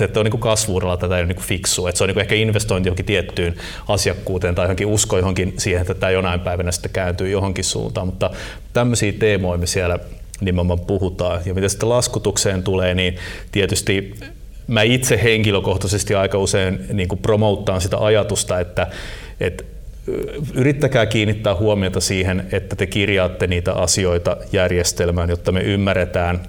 [0.00, 1.86] että on niin kasvuudella tätä ei ole niin fiksu.
[1.86, 3.54] Että se on niin ehkä investointi johonkin tiettyyn
[3.88, 8.06] asiakkuuteen tai johonkin usko johonkin siihen, että tämä jonain päivänä sitten kääntyy johonkin suuntaan.
[8.06, 8.30] Mutta
[8.72, 9.98] tämmöisiä teemoja me siellä
[10.40, 11.40] nimenomaan puhutaan.
[11.46, 13.16] Ja mitä sitten laskutukseen tulee, niin
[13.52, 14.14] tietysti
[14.68, 18.86] mä itse henkilökohtaisesti aika usein niin kuin promouttaan sitä ajatusta, että,
[19.40, 19.64] että
[20.54, 26.40] yrittäkää kiinnittää huomiota siihen, että te kirjaatte niitä asioita järjestelmään, jotta me ymmärretään,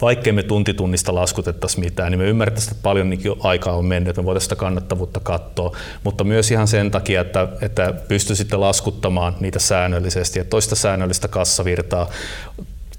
[0.00, 4.22] vaikkei me tuntitunnista laskutettaisiin mitään, niin me ymmärrettäisiin, että paljon niin aikaa on mennyt, että
[4.22, 9.58] me voitaisiin sitä kannattavuutta katsoa, mutta myös ihan sen takia, että, että pystyisitte laskuttamaan niitä
[9.58, 12.10] säännöllisesti, että toista säännöllistä kassavirtaa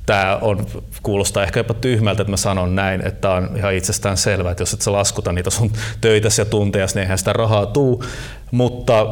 [0.07, 0.65] tämä on,
[1.03, 4.73] kuulostaa ehkä jopa tyhmältä, että mä sanon näin, että on ihan itsestään selvää, että jos
[4.73, 8.03] et sä laskuta niitä sun töitäsi ja tunteja, niin eihän sitä rahaa tuu,
[8.51, 9.07] mutta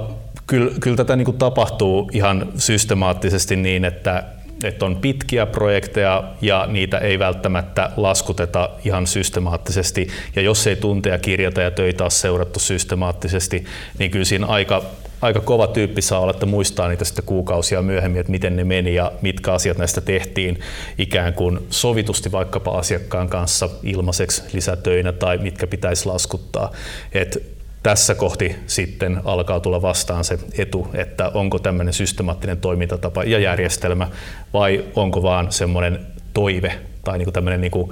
[0.48, 4.24] kyllä, kyllä tätä niin kuin tapahtuu ihan systemaattisesti niin, että,
[4.64, 10.08] että on pitkiä projekteja ja niitä ei välttämättä laskuteta ihan systemaattisesti.
[10.36, 13.66] Ja jos ei tunteja kirjata ja töitä ole seurattu systemaattisesti,
[14.00, 14.84] niin kyllä siinä aika
[15.22, 18.96] aika kova tyyppi saa olla, että muistaa niitä sitten kuukausia myöhemmin, että miten ne meni
[18.96, 20.60] ja mitkä asiat näistä tehtiin
[20.98, 26.72] ikään kuin sovitusti vaikkapa asiakkaan kanssa ilmaiseksi lisätöinä tai mitkä pitäisi laskuttaa.
[27.14, 27.55] Et
[27.86, 34.08] tässä kohti sitten alkaa tulla vastaan se etu, että onko tämmöinen systemaattinen toimintatapa ja järjestelmä
[34.54, 36.00] vai onko vaan semmoinen
[36.34, 37.92] toive tai niin kuin tämmöinen niin kuin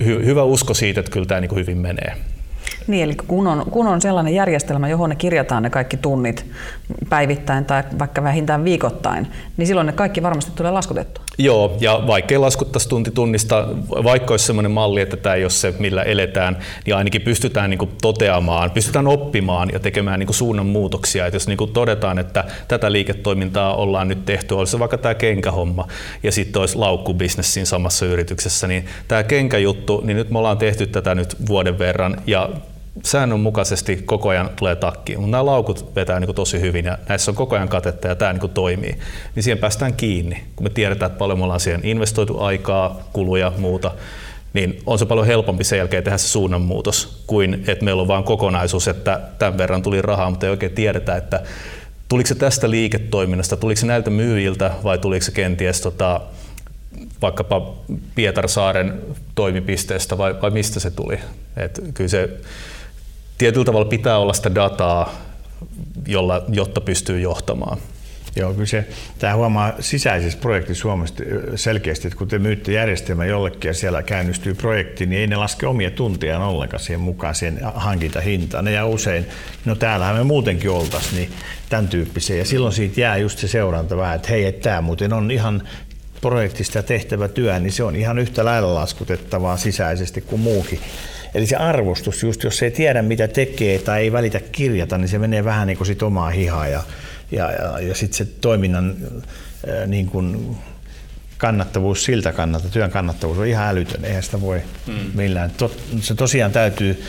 [0.00, 2.16] hyvä usko siitä, että kyllä tämä niin kuin hyvin menee.
[2.86, 6.46] Niin, eli kun on, kun on sellainen järjestelmä, johon ne kirjataan ne kaikki tunnit
[7.08, 11.24] päivittäin tai vaikka vähintään viikoittain, niin silloin ne kaikki varmasti tulee laskutettua.
[11.38, 15.74] Joo, ja vaikkei laskuttaisi tunti tunnista, vaikka olisi sellainen malli, että tämä ei ole se,
[15.78, 21.26] millä eletään, niin ainakin pystytään niin toteamaan, pystytään oppimaan ja tekemään niin kuin suunnan muutoksia.
[21.26, 25.88] Että jos niin todetaan, että tätä liiketoimintaa ollaan nyt tehty, olisi vaikka tämä kenkähomma,
[26.22, 30.86] ja sitten olisi laukkubisnes siinä samassa yrityksessä, niin tämä kenkäjuttu, niin nyt me ollaan tehty
[30.86, 32.48] tätä nyt vuoden verran, ja
[33.02, 37.30] säännönmukaisesti koko ajan tulee takki, mutta nämä laukut vetää niin kuin tosi hyvin ja näissä
[37.30, 38.98] on koko ajan katetta ja tämä niin kuin toimii,
[39.34, 40.44] niin siihen päästään kiinni.
[40.56, 43.90] Kun me tiedetään, että paljon me ollaan siihen investoitu aikaa, kuluja, muuta,
[44.52, 48.24] niin on se paljon helpompi sen jälkeen tehdä se suunnanmuutos kuin että meillä on vain
[48.24, 51.42] kokonaisuus, että tämän verran tuli rahaa, mutta ei oikein tiedetä, että
[52.08, 56.20] tuliko se tästä liiketoiminnasta, tuliko se näiltä myyjiltä vai tuliko se kenties tota,
[57.22, 57.74] vaikkapa
[58.14, 59.00] Pietarsaaren
[59.34, 61.18] toimipisteestä vai, vai mistä se tuli.
[61.56, 62.30] Et kyllä se
[63.38, 65.14] tietyllä tavalla pitää olla sitä dataa,
[66.06, 67.78] jolla, jotta pystyy johtamaan.
[68.36, 71.22] Joo, kyllä se, tämä huomaa sisäisessä projektissa Suomesta
[71.56, 75.66] selkeästi, että kun te myytte järjestelmän jollekin ja siellä käynnistyy projekti, niin ei ne laske
[75.66, 78.64] omia tunteja ollenkaan siihen mukaan siihen hankintahintaan.
[78.64, 79.26] Ne jää usein,
[79.64, 81.30] no täällähän me muutenkin oltaisiin, niin
[81.68, 82.36] tämän tyyppisiä.
[82.36, 85.62] Ja silloin siitä jää just se seuranta vähän, että hei, että tämä muuten on ihan
[86.20, 90.80] projektista tehtävä työ, niin se on ihan yhtä lailla laskutettavaa sisäisesti kuin muukin.
[91.34, 95.18] Eli se arvostus, just jos ei tiedä mitä tekee tai ei välitä kirjata, niin se
[95.18, 96.82] menee vähän niin kuin sit omaa hihaa ja,
[97.30, 98.96] ja, ja, ja sitten se toiminnan
[99.86, 100.56] niin kuin
[101.38, 104.94] kannattavuus siltä kannalta, työn kannattavuus on ihan älytön, eihän sitä voi mm.
[105.14, 105.50] millään.
[105.50, 107.02] Tot, se tosiaan täytyy,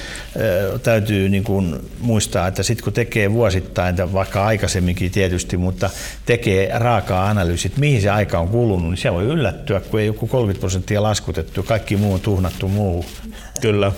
[0.84, 5.90] täytyy niin kuin muistaa, että sitten kun tekee vuosittain, vaikka aikaisemminkin tietysti, mutta
[6.26, 10.28] tekee raakaa analyysit, mihin se aika on kulunut, niin se voi yllättyä, kun ei joku
[10.28, 13.06] 30 prosenttia laskutettu, kaikki muu on tuhnattu muu.
[13.62, 13.92] Kyllä.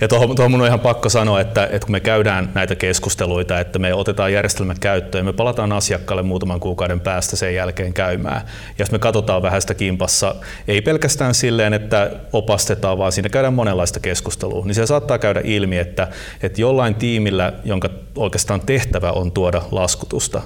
[0.00, 3.60] Ja tuohon, tuohon mun on ihan pakko sanoa, että, että kun me käydään näitä keskusteluita,
[3.60, 8.42] että me otetaan järjestelmä käyttöön, me palataan asiakkaalle muutaman kuukauden päästä sen jälkeen käymään.
[8.46, 10.34] Ja jos me katsotaan vähän sitä kimpassa,
[10.68, 15.78] ei pelkästään silleen, että opastetaan, vaan siinä käydään monenlaista keskustelua, niin se saattaa käydä ilmi,
[15.78, 16.08] että,
[16.42, 20.42] että jollain tiimillä, jonka oikeastaan tehtävä on tuoda laskutusta,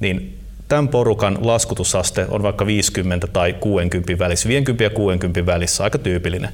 [0.00, 5.98] niin tämän porukan laskutusaste on vaikka 50 tai 60 välissä, 50 ja 60 välissä, aika
[5.98, 6.50] tyypillinen.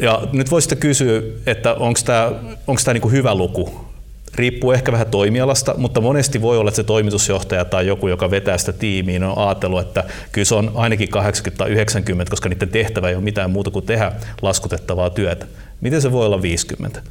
[0.00, 2.32] Ja nyt voisitte kysyä, että onko tämä,
[2.66, 3.90] onko tämä niin hyvä luku.
[4.34, 8.58] Riippuu ehkä vähän toimialasta, mutta monesti voi olla, että se toimitusjohtaja tai joku, joka vetää
[8.58, 13.08] sitä tiimiä, on ajatellut, että kyllä se on ainakin 80 tai 90, koska niiden tehtävä
[13.08, 15.46] ei ole mitään muuta kuin tehdä laskutettavaa työtä.
[15.80, 17.02] Miten se voi olla 50?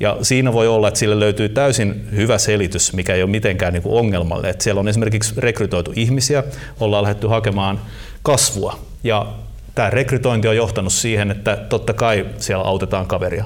[0.00, 3.82] Ja siinä voi olla, että sille löytyy täysin hyvä selitys, mikä ei ole mitenkään niin
[3.84, 4.48] ongelmalle.
[4.48, 6.44] Että siellä on esimerkiksi rekrytoitu ihmisiä,
[6.80, 7.80] ollaan lähdetty hakemaan
[8.22, 8.78] kasvua.
[9.04, 9.26] Ja
[9.78, 13.44] tämä rekrytointi on johtanut siihen, että totta kai siellä autetaan kaveria.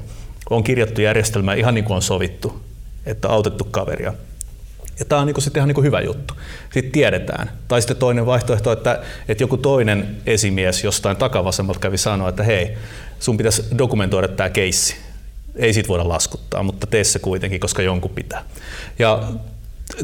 [0.51, 2.61] On kirjattu järjestelmä ihan niin kuin on sovittu,
[3.07, 4.13] että autettu kaveria.
[4.99, 6.35] Ja tämä on niin sitten ihan niin hyvä juttu.
[6.73, 7.51] Sitten tiedetään.
[7.69, 12.77] Tai sitten toinen vaihtoehto, että, että joku toinen esimies jostain takavasemmalta kävi sanoa, että hei,
[13.21, 14.97] sun pitäisi dokumentoida tämä keissi
[15.57, 18.45] ei siitä voida laskuttaa, mutta tee se kuitenkin, koska jonkun pitää.
[18.99, 19.23] Ja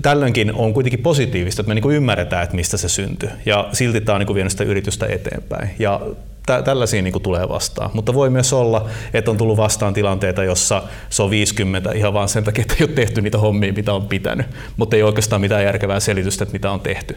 [0.02, 3.30] tällöinkin on kuitenkin positiivista, että me niin ymmärretään, että mistä se syntyy.
[3.46, 5.70] Ja silti tämä on niin vienyt sitä yritystä eteenpäin.
[5.78, 6.00] Ja
[6.46, 7.90] tä- tällaisia niin tulee vastaan.
[7.94, 12.28] Mutta voi myös olla, että on tullut vastaan tilanteita, jossa se on 50 ihan vaan
[12.28, 14.46] sen takia, että ei ole tehty niitä hommia, mitä on pitänyt.
[14.76, 17.16] Mutta ei oikeastaan mitään järkevää selitystä, että mitä on tehty.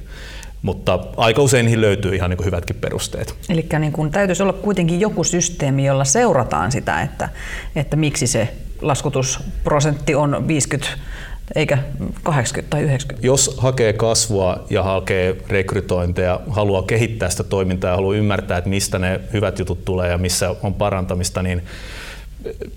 [0.62, 3.36] Mutta aika usein niihin löytyy ihan niin hyvätkin perusteet.
[3.50, 7.30] Eli niin täytyisi olla kuitenkin joku systeemi, jolla seurataan sitä, että,
[7.76, 10.88] että miksi se laskutusprosentti on 50
[11.56, 11.78] eikä
[12.24, 13.28] 80 tai 90.
[13.28, 19.00] Jos hakee kasvua ja hakee rekrytointeja, haluaa kehittää sitä toimintaa ja haluaa ymmärtää, että mistä
[19.00, 21.64] ne hyvät jutut tulee ja missä on parantamista, niin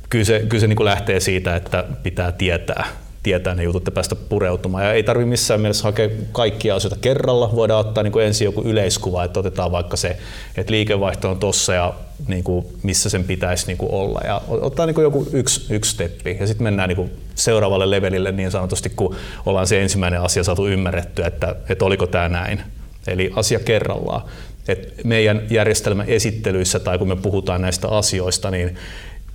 [0.09, 2.87] kyllä se, kyllä se niin kuin lähtee siitä, että pitää tietää
[3.25, 4.85] tietää ne jutut ja päästä pureutumaan.
[4.85, 7.51] Ja ei tarvitse missään mielessä hakea kaikkia asioita kerralla.
[7.55, 10.17] Voidaan ottaa niin kuin ensin joku yleiskuva, että otetaan vaikka se,
[10.57, 11.95] että liikevaihto on tossa ja
[12.29, 14.21] niin kuin missä sen pitäisi niin kuin olla.
[14.25, 18.33] Ja ottaa niin kuin joku yksi, yksi steppi ja sitten mennään niin kuin seuraavalle levelille
[18.33, 22.63] niin sanotusti, kun ollaan se ensimmäinen asia saatu ymmärrettyä, että, että oliko tämä näin.
[23.07, 24.23] Eli asia kerrallaan.
[24.69, 28.77] Et meidän järjestelmän esittelyissä tai kun me puhutaan näistä asioista, niin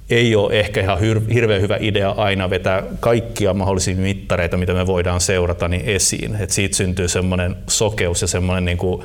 [0.09, 0.99] ei ole ehkä ihan
[1.33, 6.35] hirveän hyvä idea aina vetää kaikkia mahdollisia mittareita, mitä me voidaan seurata, niin esiin.
[6.35, 9.03] Et siitä syntyy semmoinen sokeus ja semmoinen niin kuin,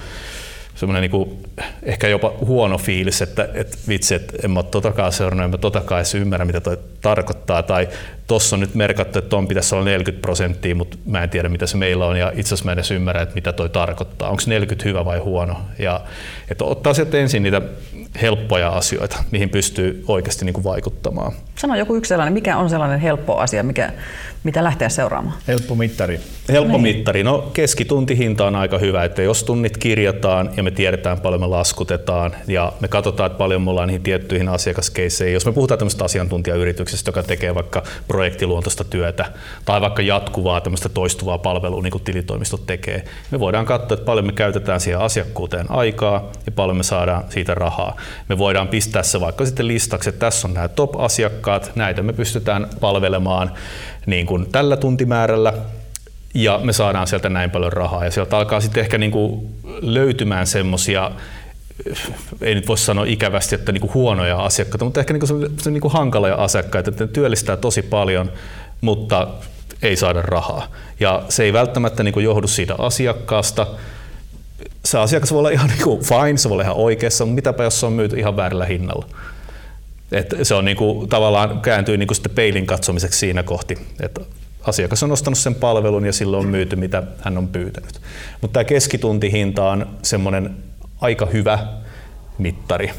[0.74, 1.30] semmoinen niin kuin,
[1.82, 5.58] ehkä jopa huono fiilis, että, että vitsi, että en mä ole totakaan seurannut, en mä
[5.58, 7.62] totakaan edes ymmärrä, mitä toi tarkoittaa.
[7.62, 7.88] Tai
[8.26, 11.66] tuossa on nyt merkattu, että ton pitäisi olla 40 prosenttia, mutta mä en tiedä, mitä
[11.66, 14.30] se meillä on, ja itse asiassa mä en edes ymmärrä, että mitä toi tarkoittaa.
[14.30, 15.56] Onko 40 hyvä vai huono?
[15.78, 16.00] Ja,
[16.50, 17.62] että ottaa sieltä ensin niitä
[18.22, 21.32] helppoja asioita, mihin pystyy oikeasti niin kuin vaikuttamaan.
[21.56, 23.92] Sano joku yksi sellainen, mikä on sellainen helppo asia, mikä,
[24.44, 25.36] mitä lähteä seuraamaan?
[25.48, 26.20] Helppo mittari.
[26.48, 26.82] Helppo niin.
[26.82, 27.22] mittari.
[27.22, 32.36] No keskituntihinta on aika hyvä, että jos tunnit kirjataan ja me tiedetään paljon me laskutetaan
[32.46, 35.34] ja me katsotaan, että paljon me ollaan niihin tiettyihin asiakaskeisseihin.
[35.34, 37.82] Jos me puhutaan tämmöistä asiantuntijayrityksestä, joka tekee vaikka
[38.14, 39.24] projektiluontoista työtä
[39.64, 44.26] tai vaikka jatkuvaa tämmöistä toistuvaa palvelua, niin kuin tilitoimistot tekee, me voidaan katsoa, että paljon
[44.26, 47.96] me käytetään siihen asiakkuuteen aikaa ja paljon me saadaan siitä rahaa.
[48.28, 52.66] Me voidaan pistää se vaikka sitten listaksi, että tässä on nämä top-asiakkaat, näitä me pystytään
[52.80, 53.50] palvelemaan
[54.06, 55.52] niin kuin tällä tuntimäärällä
[56.34, 60.46] ja me saadaan sieltä näin paljon rahaa ja sieltä alkaa sitten ehkä niin kuin löytymään
[60.46, 61.10] semmoisia
[62.40, 65.88] ei nyt voi sanoa ikävästi, että niinku huonoja asiakkaita, mutta ehkä niinku se, se niinku
[65.88, 68.32] hankalia asiakkaita, että ne työllistää tosi paljon,
[68.80, 69.28] mutta
[69.82, 70.68] ei saada rahaa.
[71.00, 73.66] Ja se ei välttämättä niinku johdu siitä asiakkaasta.
[74.84, 77.80] Se asiakas voi olla ihan niinku fine, se voi olla ihan oikeassa, mutta mitäpä jos
[77.80, 79.06] se on myyty ihan väärällä hinnalla.
[80.12, 84.20] Et se on niinku, tavallaan kääntyy niinku sitten peilin katsomiseksi siinä kohti, että
[84.62, 88.00] asiakas on ostanut sen palvelun ja silloin on myyty, mitä hän on pyytänyt.
[88.40, 90.56] Mutta tämä keskituntihinta on semmoinen
[91.00, 91.58] aika hyvä
[92.38, 92.90] mittari.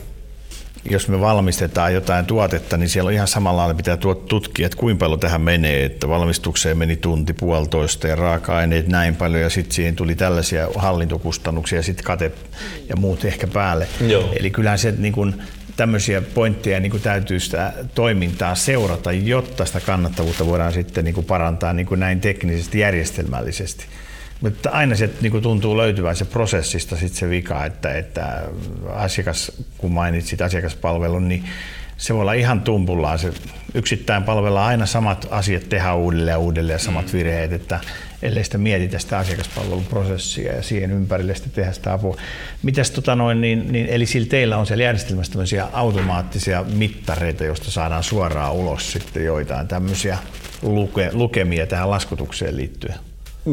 [0.90, 5.06] Jos me valmistetaan jotain tuotetta, niin siellä on ihan samalla lailla pitää tutkia, että kuinka
[5.06, 9.96] paljon tähän menee, että valmistukseen meni tunti puolitoista ja raaka-aineet näin paljon ja sitten siihen
[9.96, 12.32] tuli tällaisia hallintokustannuksia ja sitten kate
[12.90, 13.88] ja muut ehkä päälle.
[14.08, 14.34] Joo.
[14.40, 15.36] Eli kyllähän se niin kuin,
[15.76, 21.88] tämmöisiä pointteja niin täytyy sitä toimintaa seurata, jotta sitä kannattavuutta voidaan sitten niin parantaa niin
[21.96, 23.86] näin teknisesti järjestelmällisesti.
[24.42, 28.42] Mutta aina se niin tuntuu löytyvän se prosessista sit se vika, että, että
[28.94, 31.44] asiakas, kun mainitsit asiakaspalvelun, niin
[31.98, 33.20] se voi olla ihan tumpullaan.
[33.20, 33.34] Se
[33.74, 37.12] yksittäin palvella aina samat asiat tehdä uudelleen ja uudelleen ja samat mm.
[37.12, 37.80] virheet, että
[38.22, 42.18] ellei sitä mietitä sitä asiakaspalveluprosessia ja siihen ympärille sitten tehdä sitä apua.
[42.64, 47.72] Mitäs tota noin, niin, niin, eli sillä teillä on siellä järjestelmässä tämmöisiä automaattisia mittareita, joista
[47.72, 50.18] saadaan suoraan ulos sitten joitain tämmöisiä
[50.62, 52.96] luke, lukemia tähän laskutukseen liittyen?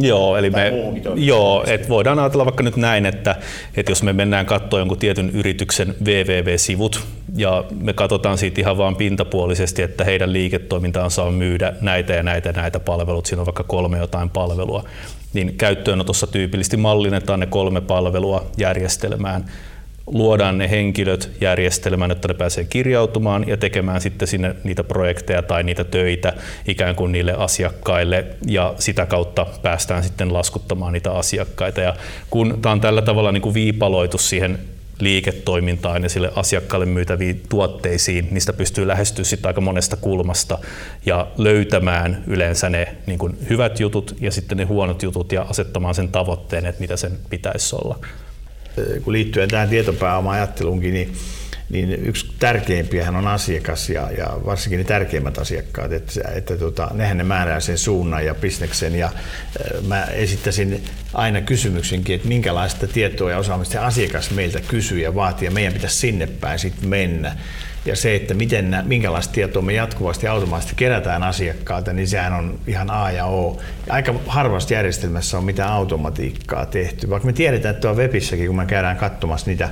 [0.01, 0.73] Joo, eli me,
[1.15, 3.37] joo, et voidaan ajatella vaikka nyt näin, että,
[3.77, 7.01] että jos me mennään katsoa jonkun tietyn yrityksen www-sivut
[7.37, 12.49] ja me katsotaan siitä ihan vain pintapuolisesti, että heidän liiketoimintaan saa myydä näitä ja näitä
[12.49, 14.85] ja näitä palvelut, siinä on vaikka kolme jotain palvelua,
[15.33, 19.45] niin käyttöönotossa tyypillisesti mallinnetaan ne kolme palvelua järjestelmään
[20.07, 25.63] luodaan ne henkilöt järjestelmään, että ne pääsee kirjautumaan ja tekemään sitten sinne niitä projekteja tai
[25.63, 26.33] niitä töitä
[26.69, 31.81] ikään kuin niille asiakkaille ja sitä kautta päästään sitten laskuttamaan niitä asiakkaita.
[31.81, 31.97] Ja
[32.31, 34.59] kun tämä on tällä tavalla niin kuin viipaloitu siihen
[34.99, 40.59] liiketoimintaan ja sille asiakkaalle myytäviin tuotteisiin, niistä pystyy lähestyä sitten aika monesta kulmasta
[41.07, 45.95] ja löytämään yleensä ne niin kuin hyvät jutut ja sitten ne huonot jutut ja asettamaan
[45.95, 47.99] sen tavoitteen, että mitä sen pitäisi olla
[49.03, 51.13] kun liittyen tähän tietopääoma-ajatteluunkin, niin,
[51.71, 57.17] niin yksi tärkeimpiähän on asiakas ja, ja varsinkin ne tärkeimmät asiakkaat, että, että tota, nehän
[57.17, 58.95] ne määrää sen suunnan ja bisneksen.
[58.95, 59.11] Ja
[59.87, 65.47] mä esittäisin aina kysymyksenkin, että minkälaista tietoa ja osaamista asiakas meiltä kysyy ja vaatii.
[65.47, 67.37] Ja meidän pitäisi sinne päin sitten mennä
[67.87, 72.59] ja se, että miten, minkälaista tietoa me jatkuvasti ja automaattisesti kerätään asiakkaalta, niin sehän on
[72.67, 73.61] ihan A ja O.
[73.89, 77.11] Aika harvasta järjestelmässä on mitään automatiikkaa tehty.
[77.11, 79.69] Vaikka me tiedetään, että tuolla webissäkin, kun me käydään katsomassa niitä,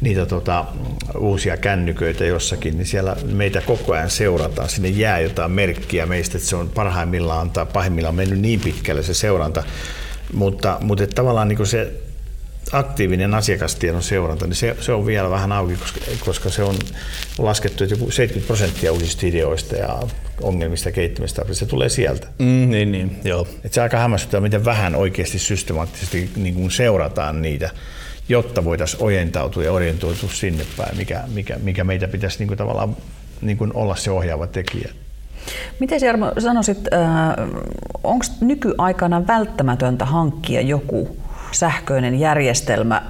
[0.00, 0.64] niitä tota,
[1.18, 4.68] uusia kännyköitä jossakin, niin siellä meitä koko ajan seurataan.
[4.68, 9.14] Sinne jää jotain merkkiä meistä, että se on parhaimmillaan tai pahimmillaan mennyt niin pitkälle se
[9.14, 9.62] seuranta.
[10.32, 11.92] Mutta, mutta tavallaan niin se
[12.72, 16.76] aktiivinen asiakastiedon seuranta, niin se, se on vielä vähän auki, koska, koska se on
[17.38, 19.98] laskettu, että joku 70 prosenttia uusista ideoista ja
[20.42, 22.26] ongelmista ja kehittämistä, se tulee sieltä.
[22.38, 23.48] Mm, niin, niin, joo.
[23.64, 27.70] Et se aika hämmästyttää, miten vähän oikeasti systemaattisesti niin kuin seurataan niitä,
[28.28, 32.96] jotta voitaisiin ojentautua ja orientoitua sinne päin, mikä, mikä, mikä meitä pitäisi niin kuin tavallaan
[33.40, 34.90] niin kuin olla se ohjaava tekijä.
[35.80, 37.00] Miten Jarmo sanoisit, äh,
[38.04, 41.16] onko nykyaikana välttämätöntä hankkia joku
[41.58, 43.02] sähköinen järjestelmä,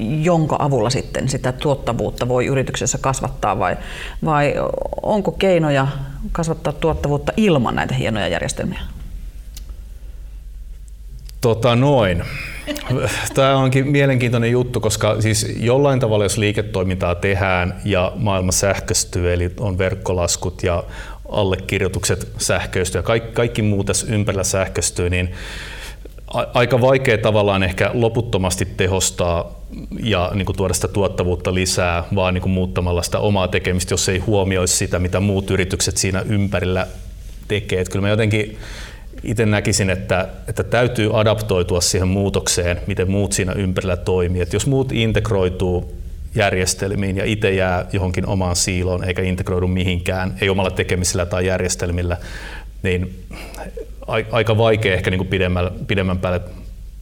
[0.00, 3.76] jonka avulla sitten sitä tuottavuutta voi yrityksessä kasvattaa vai,
[4.24, 4.54] vai
[5.02, 5.86] onko keinoja
[6.32, 8.80] kasvattaa tuottavuutta ilman näitä hienoja järjestelmiä?
[11.40, 12.24] Tota noin.
[13.34, 19.50] Tämä onkin mielenkiintoinen juttu, koska siis jollain tavalla, jos liiketoimintaa tehdään ja maailma sähköistyy, eli
[19.60, 20.84] on verkkolaskut ja
[21.28, 25.34] allekirjoitukset sähköistyy ja kaikki, kaikki muu tässä ympärillä sähköistyy, niin
[26.54, 29.58] aika vaikea tavallaan ehkä loputtomasti tehostaa
[30.02, 34.08] ja niin kuin tuoda sitä tuottavuutta lisää, vaan niin kuin muuttamalla sitä omaa tekemistä, jos
[34.08, 36.86] ei huomioisi sitä, mitä muut yritykset siinä ympärillä
[37.48, 37.80] tekee.
[37.80, 38.58] Että kyllä mä jotenkin
[39.22, 44.42] itse näkisin, että, että täytyy adaptoitua siihen muutokseen, miten muut siinä ympärillä toimii.
[44.42, 45.98] Että jos muut integroituu
[46.34, 52.16] järjestelmiin ja itse jää johonkin omaan siiloon eikä integroidu mihinkään, ei omalla tekemisellä tai järjestelmillä,
[52.82, 53.24] niin
[54.08, 56.40] aika vaikea ehkä niin kuin pidemmän, pidemmän päälle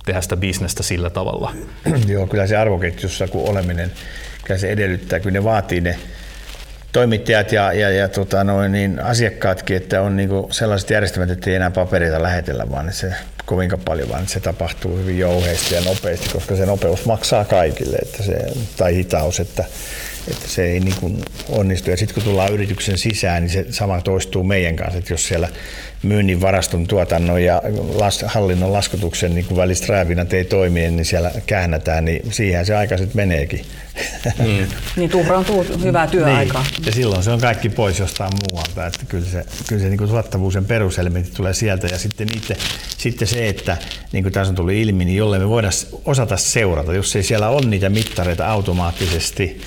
[0.07, 1.55] tehdä sitä bisnestä sillä tavalla.
[2.09, 3.93] Joo, kyllä se arvoketjussa kun oleminen,
[4.45, 5.99] kyllä se edellyttää, kyllä ne vaatii ne
[6.93, 11.57] toimittajat ja, ja, ja tota noin, niin asiakkaatkin, että on niinku sellaiset järjestelmät, että ei
[11.57, 13.13] enää paperita lähetellä, vaan se
[13.47, 18.23] kovinkaan paljon, vaan se tapahtuu hyvin jouheasti ja nopeasti, koska se nopeus maksaa kaikille, että
[18.23, 18.37] se,
[18.77, 19.65] tai hitaus, että,
[20.29, 21.91] että se ei niin kuin onnistu.
[21.91, 25.49] Ja sitten kun tullaan yrityksen sisään, niin se sama toistuu meidän kanssa, että jos siellä
[26.03, 27.63] myynnin varaston tuotannon ja
[27.95, 32.77] las, hallinnon laskutuksen niin kuin väliset räävinät ei toimi, niin siellä käännetään, niin siihen se
[32.77, 33.65] aika sitten meneekin.
[34.39, 34.67] Mm.
[34.97, 36.63] niin tuhraantuu hyvää työaikaa.
[36.63, 36.87] Niin.
[36.87, 38.87] Ja silloin se on kaikki pois jostain muualta.
[38.87, 42.57] Että kyllä se, kyllä se niin kuin tuottavuuden peruselementti tulee sieltä ja sitten, itse,
[42.99, 43.77] sitten se, että
[44.13, 45.71] niin kuin tässä on tullut ilmi, niin jollei me voida
[46.05, 49.61] osata seurata, jos ei siellä ole niitä mittareita automaattisesti,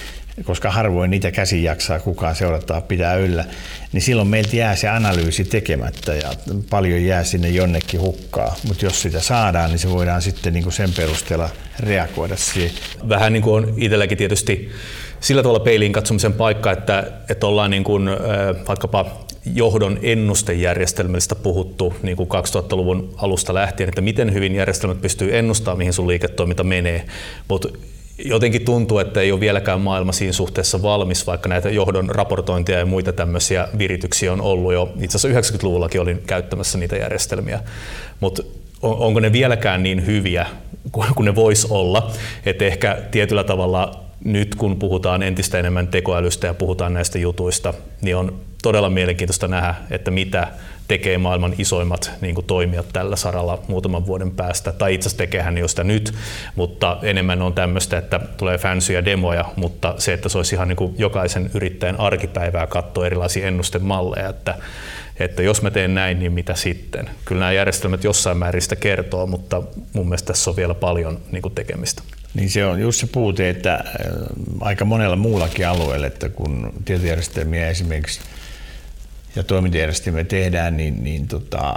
[0.43, 3.45] koska harvoin niitä käsi jaksaa kukaan seurata pitää yllä,
[3.91, 6.33] niin silloin meiltä jää se analyysi tekemättä ja
[6.69, 8.55] paljon jää sinne jonnekin hukkaa.
[8.67, 11.49] Mutta jos sitä saadaan, niin se voidaan sitten niin kuin sen perusteella
[11.79, 12.71] reagoida siihen.
[13.09, 14.69] Vähän niin kuin on itselläkin tietysti
[15.19, 18.09] sillä tavalla peiliin katsomisen paikka, että, että ollaan niin kuin,
[18.67, 19.25] vaikkapa
[19.55, 25.93] johdon ennustejärjestelmistä puhuttu niin kuin 2000-luvun alusta lähtien, että miten hyvin järjestelmät pystyy ennustamaan, mihin
[25.93, 27.05] sun liiketoiminta menee.
[27.47, 27.69] Mutta
[28.25, 32.85] jotenkin tuntuu, että ei ole vieläkään maailma siinä suhteessa valmis, vaikka näitä johdon raportointia ja
[32.85, 34.93] muita tämmöisiä virityksiä on ollut jo.
[35.01, 37.59] Itse asiassa 90-luvullakin olin käyttämässä niitä järjestelmiä,
[38.19, 38.43] mutta
[38.81, 40.45] onko ne vieläkään niin hyviä
[40.91, 42.11] kuin ne vois olla,
[42.45, 48.15] että ehkä tietyllä tavalla nyt kun puhutaan entistä enemmän tekoälystä ja puhutaan näistä jutuista, niin
[48.15, 50.47] on todella mielenkiintoista nähdä, että mitä
[50.89, 54.71] tekee maailman isoimmat niin kuin toimijat tällä saralla muutaman vuoden päästä.
[54.71, 56.13] Tai itse asiassa tekeehän jo sitä nyt,
[56.55, 60.75] mutta enemmän on tämmöistä, että tulee fansyjä demoja, mutta se, että se olisi ihan niin
[60.75, 64.55] kuin jokaisen yrittäjän arkipäivää katsoa erilaisia ennustemalleja, että
[65.19, 67.09] että jos mä teen näin, niin mitä sitten?
[67.25, 69.63] Kyllä nämä järjestelmät jossain määrin sitä kertoo, mutta
[69.93, 72.03] mun mielestä tässä on vielä paljon niin kuin tekemistä.
[72.33, 73.83] Niin se on just se puute, että äh,
[74.61, 78.21] aika monella muullakin alueella, että kun tietojärjestelmiä esimerkiksi
[79.35, 81.73] ja toimintajärjestelmiä tehdään, niin, niin tota,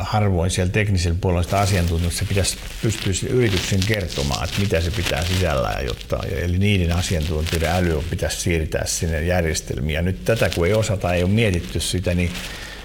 [0.00, 5.86] harvoin siellä teknisellä puolella sitä asiantuntemusta pitäisi pystyä yrityksen kertomaan, että mitä se pitää sisällään,
[5.86, 9.94] jotta, eli niiden asiantuntijoiden äly pitäisi siirtää sinne järjestelmiin.
[9.94, 12.30] Ja nyt tätä kun ei osata, ei ole mietitty sitä, niin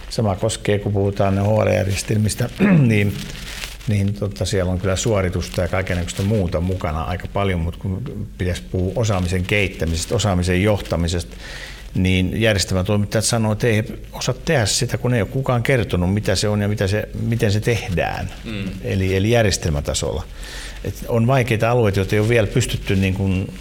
[0.09, 2.49] sama koskee, kun puhutaan HR-järjestelmistä,
[2.87, 3.17] niin
[3.87, 8.63] niin tota, siellä on kyllä suoritusta ja kaikenlaista muuta mukana aika paljon, mutta kun pitäisi
[8.71, 11.35] puhua osaamisen kehittämisestä, osaamisen johtamisesta,
[11.95, 13.83] niin järjestelmätoimittajat sanoo, että ei
[14.13, 17.51] osaa tehdä sitä, kun ei ole kukaan kertonut, mitä se on ja mitä se, miten
[17.51, 18.69] se tehdään, mm.
[18.83, 20.23] eli, eli järjestelmätasolla.
[20.83, 23.53] Et on vaikeita alueita, joita ei ole vielä pystytty niin kuin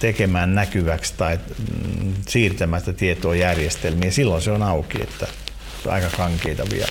[0.00, 4.12] tekemään näkyväksi tai mm, siirtämästä tietoa järjestelmiin.
[4.12, 5.26] Silloin se on auki, että
[5.86, 6.86] aika kankeita vielä.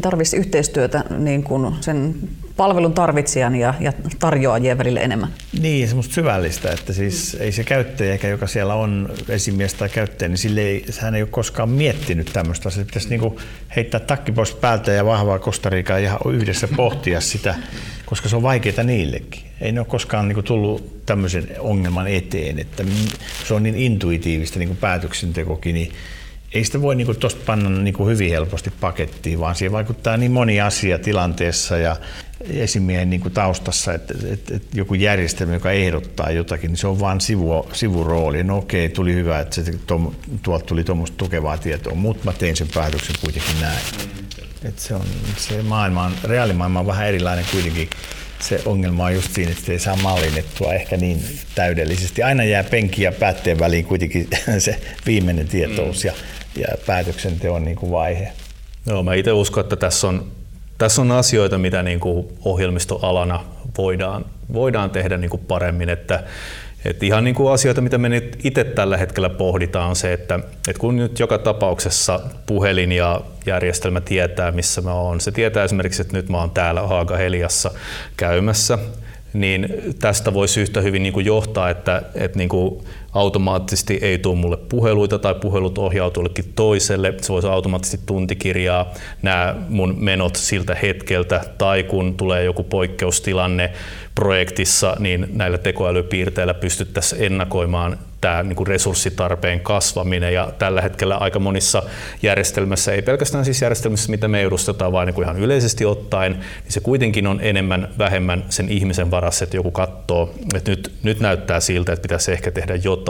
[0.00, 2.14] Tarvitsisi yhteistyötä niin kuin sen
[2.56, 5.28] palvelun tarvitsijan ja, ja tarjoajien välillä enemmän.
[5.60, 10.28] Niin, semmoista syvällistä, että siis ei se käyttäjä, eikä joka siellä on esimies tai käyttäjä,
[10.28, 12.70] niin sille ei, hän ei ole koskaan miettinyt tämmöistä.
[12.70, 13.36] Se pitäisi niin
[13.76, 17.54] heittää takki pois päältä ja vahvaa Kostarikaa ja yhdessä pohtia sitä,
[18.06, 19.42] koska se on vaikeaa niillekin.
[19.60, 22.84] Ei ne ole koskaan niin tullut tämmöisen ongelman eteen, että
[23.44, 25.92] se on niin intuitiivista niin päätöksentekokin, niin
[26.56, 30.60] ei sitä voi niin tuosta panna niin hyvin helposti pakettiin, vaan siihen vaikuttaa niin moni
[30.60, 31.96] asia tilanteessa ja
[32.40, 37.20] esimiehen niin taustassa, että, että, että joku järjestelmä, joka ehdottaa jotakin, niin se on vain
[37.20, 38.44] sivu, sivurooli.
[38.44, 42.56] No okei, tuli hyvä, että se, to, tuolta tuli tuommoista tukevaa tietoa, mutta mä tein
[42.56, 43.78] sen päätöksen kuitenkin näin.
[44.64, 45.04] Että se, on,
[45.36, 47.90] se maailma on, reaalimaailma on vähän erilainen kuitenkin.
[48.40, 52.22] Se ongelma on just siinä, että ei saa mallinnettua ehkä niin täydellisesti.
[52.22, 54.28] Aina jää penki ja päätteen väliin kuitenkin
[54.58, 56.10] se viimeinen tietous mm.
[56.56, 58.32] Ja päätöksenteon niin kuin vaihe.
[58.86, 60.26] Joo, mä itse uskon, että tässä on
[60.78, 63.44] tässä on asioita, mitä niin kuin ohjelmistoalana
[63.78, 65.88] voidaan, voidaan tehdä niin kuin paremmin.
[65.88, 66.22] Että,
[66.84, 70.40] että ihan niin kuin asioita, mitä me nyt itse tällä hetkellä pohditaan, on se, että,
[70.68, 75.20] että kun nyt joka tapauksessa puhelin ja järjestelmä tietää, missä mä oon.
[75.20, 77.70] Se tietää esimerkiksi, että nyt mä oon täällä Haaga Heliassa
[78.16, 78.78] käymässä
[79.32, 82.84] niin tästä voisi yhtä hyvin niin kuin johtaa, että, että niin kuin
[83.16, 87.14] automaattisesti ei tule mulle puheluita tai puhelut ohjautuu toiselle.
[87.20, 88.92] Se voisi automaattisesti tuntikirjaa
[89.22, 93.72] nämä mun menot siltä hetkeltä tai kun tulee joku poikkeustilanne
[94.14, 101.38] projektissa, niin näillä tekoälypiirteillä pystyttäisiin ennakoimaan tämä niin kuin resurssitarpeen kasvaminen ja tällä hetkellä aika
[101.38, 101.82] monissa
[102.22, 106.72] järjestelmissä, ei pelkästään siis järjestelmissä, mitä me edustetaan, vaan niin kuin ihan yleisesti ottaen, niin
[106.72, 111.60] se kuitenkin on enemmän vähemmän sen ihmisen varassa, että joku katsoo, että nyt, nyt näyttää
[111.60, 113.05] siltä, että pitäisi ehkä tehdä jotain,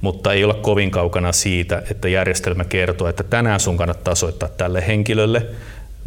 [0.00, 4.86] mutta ei olla kovin kaukana siitä, että järjestelmä kertoo, että tänään sun kannattaa soittaa tälle
[4.86, 5.46] henkilölle,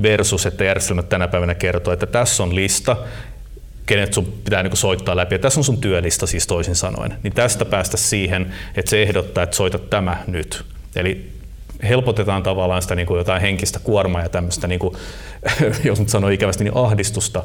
[0.02, 2.98] versus, että järjestelmät tänä päivänä kertoo, että tässä on lista,
[3.86, 5.36] kenet sun pitää niin soittaa läpi.
[5.36, 7.18] Ja tässä on sun työlista siis toisin sanoen.
[7.24, 10.64] Niin tästä päästä siihen, että se ehdottaa, että soita tämä nyt.
[10.96, 11.32] Eli
[11.84, 14.96] helpotetaan tavallaan sitä niin kuin jotain henkistä kuormaa ja tämmöistä, niin kuin,
[15.84, 17.44] jos nyt sanoo ikävästi, niin ahdistusta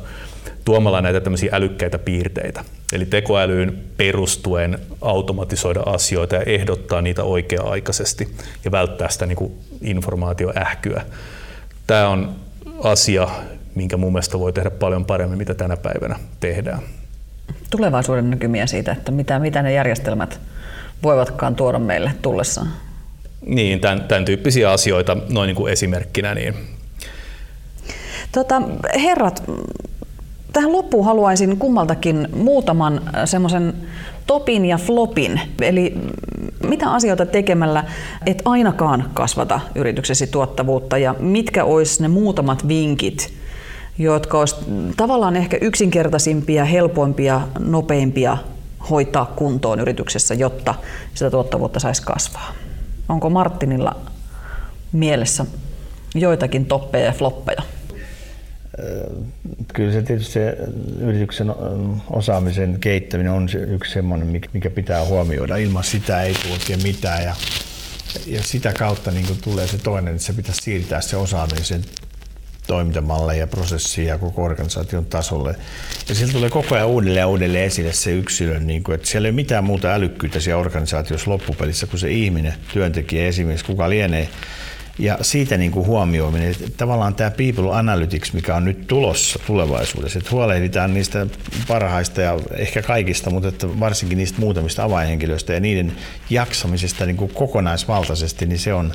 [0.64, 2.64] tuomalla näitä tämmöisiä älykkäitä piirteitä.
[2.92, 11.02] Eli tekoälyyn perustuen automatisoida asioita ja ehdottaa niitä oikea-aikaisesti ja välttää sitä niin kuin informaatioähkyä.
[11.86, 12.34] Tämä on
[12.82, 13.28] asia,
[13.74, 16.80] minkä mun mielestä voi tehdä paljon paremmin, mitä tänä päivänä tehdään.
[17.70, 20.40] Tulevaisuuden näkymiä siitä, että mitä, mitä ne järjestelmät
[21.02, 22.68] voivatkaan tuoda meille tullessaan?
[23.46, 26.34] Niin, tämän, tämän tyyppisiä asioita noin niin kuin esimerkkinä.
[26.34, 26.54] Niin.
[28.32, 28.62] Tota,
[29.02, 29.42] herrat,
[30.52, 33.74] tähän loppuun haluaisin kummaltakin muutaman äh, semmoisen
[34.26, 35.40] topin ja flopin.
[35.60, 35.94] Eli
[36.68, 37.84] mitä asioita tekemällä
[38.26, 43.32] et ainakaan kasvata yrityksesi tuottavuutta ja mitkä olisi ne muutamat vinkit,
[43.98, 44.56] jotka olisi
[44.96, 48.38] tavallaan ehkä yksinkertaisimpia, helpoimpia, nopeimpia
[48.90, 50.74] hoitaa kuntoon yrityksessä, jotta
[51.14, 52.63] sitä tuottavuutta saisi kasvaa.
[53.08, 54.00] Onko Martinilla
[54.92, 55.46] mielessä
[56.14, 57.62] joitakin toppeja ja floppeja?
[59.74, 60.56] Kyllä se tietysti se
[60.98, 61.54] yrityksen
[62.10, 65.56] osaamisen kehittäminen on se yksi semmoinen, mikä pitää huomioida.
[65.56, 67.34] Ilman sitä ei tule mitään ja,
[68.26, 71.84] ja sitä kautta niin tulee se toinen, että se pitäisi siirtää se osaamisen
[72.66, 75.56] toimintamalleja, prosessia koko organisaation tasolle.
[76.08, 79.28] Ja sieltä tulee koko ajan uudelleen ja uudelleen esille se yksilö, niin kuin, että siellä
[79.28, 84.28] ei ole mitään muuta älykkyyttä siellä organisaatiossa loppupelissä kuin se ihminen, työntekijä, esimies, kuka lienee.
[84.98, 90.18] Ja siitä niin kuin huomioiminen, että tavallaan tämä People Analytics, mikä on nyt tulossa tulevaisuudessa,
[90.18, 91.26] että huolehditaan niistä
[91.68, 95.92] parhaista ja ehkä kaikista, mutta että varsinkin niistä muutamista avainhenkilöistä ja niiden
[96.30, 98.92] jaksamisesta niin kuin kokonaisvaltaisesti, niin se on,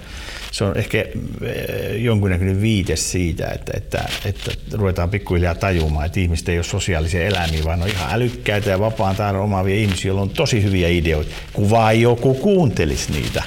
[0.52, 6.50] se on ehkä eh, jonkunnäköinen viite siitä, että, että, että ruvetaan pikkuhiljaa tajumaan, että ihmiset
[6.50, 10.30] ei ole sosiaalisia eläimiä, vaan on ihan älykkäitä ja vapaan taidon omaavia ihmisiä, joilla on
[10.30, 13.43] tosi hyviä ideoita, kun vaan joku kuuntelisi niitä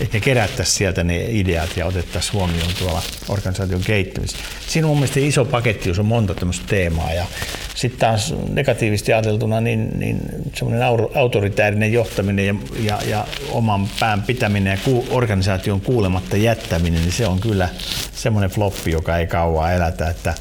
[0.00, 4.44] että kerättäisiin sieltä ne ideat ja otettaisiin huomioon tuolla organisaation kehittämisessä.
[4.68, 7.12] Siinä on mun mielestä iso paketti, jos on monta tämmöistä teemaa.
[7.12, 7.26] Ja
[7.74, 10.20] sitten taas negatiivisesti ajateltuna, niin, niin
[10.54, 10.82] semmoinen
[11.14, 17.26] autoritäärinen johtaminen ja, ja, ja oman pään pitäminen ja ku, organisaation kuulematta jättäminen, niin se
[17.26, 17.68] on kyllä
[18.12, 20.34] semmoinen floppi, joka ei kauaa elätä, että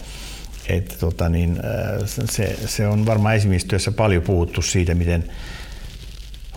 [0.69, 1.59] että tota niin,
[2.05, 5.23] se, se on varmaan esimiestyössä paljon puhuttu siitä, miten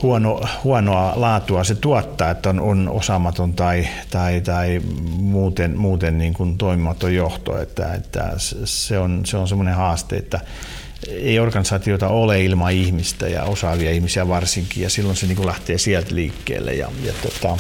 [0.03, 4.81] huono, huonoa laatua se tuottaa, että on, on osaamaton tai, tai, tai
[5.19, 7.63] muuten, muuten niin kuin toimimaton johto.
[7.63, 8.33] Että, että
[8.65, 10.41] se on, se on semmoinen haaste, että
[11.09, 15.79] ei organisaatiota ole ilman ihmistä ja osaavia ihmisiä varsinkin, ja silloin se niin kuin lähtee
[15.79, 16.75] sieltä liikkeelle.
[16.75, 17.57] Ja, ja tota,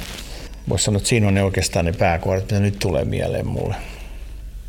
[0.68, 3.74] voisi sanoa, että siinä on ne oikeastaan ne pääkohdat, mitä nyt tulee mieleen mulle.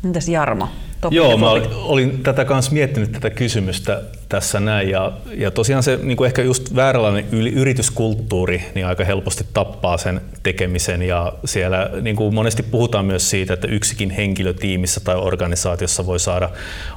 [0.04, 0.68] Entäs Jarmo?
[1.02, 5.82] Top Joo, mä olin, olin tätä kanssa miettinyt tätä kysymystä tässä näin ja, ja tosiaan
[5.82, 11.90] se niin kuin ehkä just vääränlainen yrityskulttuuri niin aika helposti tappaa sen tekemisen ja siellä
[12.00, 16.50] niin kuin monesti puhutaan myös siitä, että yksikin henkilö tiimissä tai organisaatiossa voi saada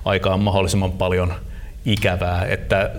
[0.06, 1.34] aikaan mahdollisimman paljon
[1.86, 2.91] ikävää, että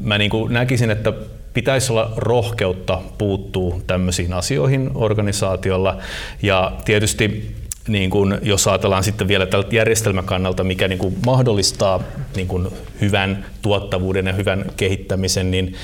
[0.00, 1.12] mä niin kuin näkisin, että
[1.54, 5.98] pitäisi olla rohkeutta puuttuu tämmöisiin asioihin organisaatiolla
[6.42, 7.54] ja tietysti
[7.88, 12.02] niin kun, jos ajatellaan sitten vielä tältä järjestelmäkannalta, mikä niin kuin mahdollistaa
[12.36, 12.68] niin kuin
[13.00, 15.74] hyvän tuottavuuden ja hyvän kehittämisen, niin,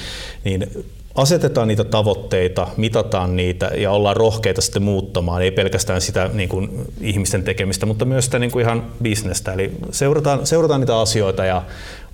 [0.45, 0.85] niin
[1.15, 6.71] asetetaan niitä tavoitteita, mitataan niitä ja ollaan rohkeita sitten muuttamaan, ei pelkästään sitä niin kuin
[7.01, 9.53] ihmisten tekemistä, mutta myös sitä niin kuin ihan bisnestä.
[9.53, 11.63] Eli seurataan, seurataan niitä asioita ja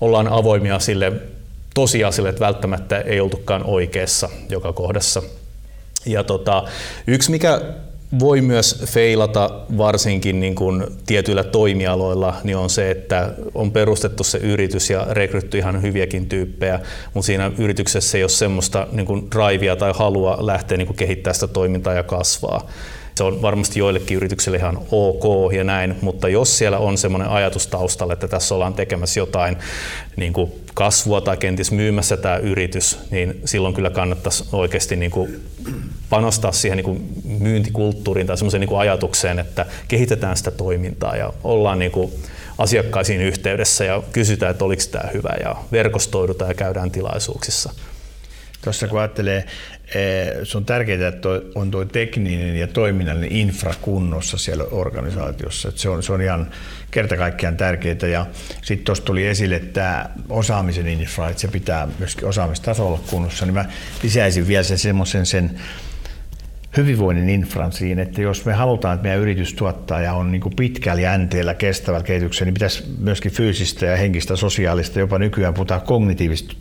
[0.01, 1.13] ollaan avoimia sille
[1.75, 5.23] tosiasialle, että välttämättä ei oltukaan oikeassa joka kohdassa.
[6.07, 6.65] Ja tota,
[7.07, 7.61] yksi, mikä
[8.19, 14.39] voi myös feilata varsinkin niin kuin tietyillä toimialoilla, niin on se, että on perustettu se
[14.39, 16.81] yritys ja rekrytty ihan hyviäkin tyyppejä,
[17.15, 21.35] mutta siinä yrityksessä ei ole semmoista niin kuin drivea tai halua lähteä niin kuin kehittämään
[21.35, 22.69] sitä toimintaa ja kasvaa.
[23.17, 27.67] Se on varmasti joillekin yrityksille ihan ok ja näin, mutta jos siellä on semmoinen ajatus
[27.67, 29.57] taustalla, että tässä ollaan tekemässä jotain
[30.17, 35.41] niin kuin kasvua tai kenties myymässä tämä yritys, niin silloin kyllä kannattaisi oikeasti niin kuin
[36.11, 41.79] panostaa siihen niin kuin myyntikulttuuriin tai semmoiseen niin ajatukseen, että kehitetään sitä toimintaa ja ollaan
[41.79, 42.13] niin kuin
[42.59, 47.73] asiakkaisiin yhteydessä ja kysytään, että oliko tämä hyvä ja verkostoidutaan ja käydään tilaisuuksissa.
[48.65, 49.45] Tuossa kun ajattelee,
[50.45, 55.73] se on tärkeää, että on tuo tekninen ja toiminnallinen infra kunnossa siellä organisaatiossa.
[55.75, 56.51] Se, on, se on ihan
[56.91, 58.09] kerta kaikkiaan tärkeää.
[58.13, 58.27] Ja
[58.63, 63.47] sitten tuossa tuli esille tämä osaamisen infra, että se pitää myöskin osaamistasolla kunnossa.
[63.47, 63.65] Niin mä
[64.03, 65.61] lisäisin vielä sen semmoisen sen
[66.77, 70.57] hyvinvoinnin infran siinä, että jos me halutaan, että meidän yritys tuottaa ja on niin kuin
[70.57, 76.55] pitkällä jänteellä kestävällä kehityksellä, niin pitäisi myöskin fyysistä ja henkistä, sosiaalista, jopa nykyään puhutaan kognitiivista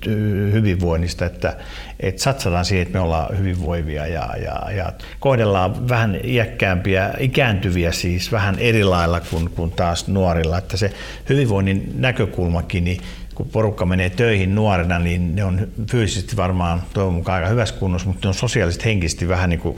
[0.51, 1.57] hyvinvoinnista, että,
[1.99, 8.31] että satsataan siihen, että me ollaan hyvinvoivia ja, ja, ja kohdellaan vähän iäkkäämpiä, ikääntyviä siis
[8.31, 10.91] vähän eri lailla kuin, kuin taas nuorilla, että se
[11.29, 13.01] hyvinvoinnin näkökulmakin, niin
[13.35, 18.07] kun porukka menee töihin nuorena, niin ne on fyysisesti varmaan toivon mukaan aika hyvässä kunnossa,
[18.07, 19.77] mutta ne on sosiaalisesti henkisesti vähän niin kuin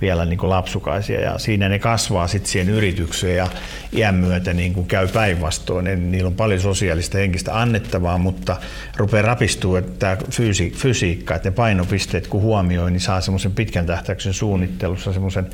[0.00, 3.48] vielä niin kuin lapsukaisia ja siinä ne kasvaa sitten siihen yritykseen ja
[3.92, 6.10] iän myötä niin kuin käy päinvastoin.
[6.10, 8.56] Niillä on paljon sosiaalista henkistä annettavaa, mutta
[8.96, 14.32] rupeaa rapistua tämä fysi, fysiikka, että ne painopisteet kun huomioi, niin saa semmoisen pitkän tähtäyksen
[14.32, 15.46] suunnittelussa semmoisen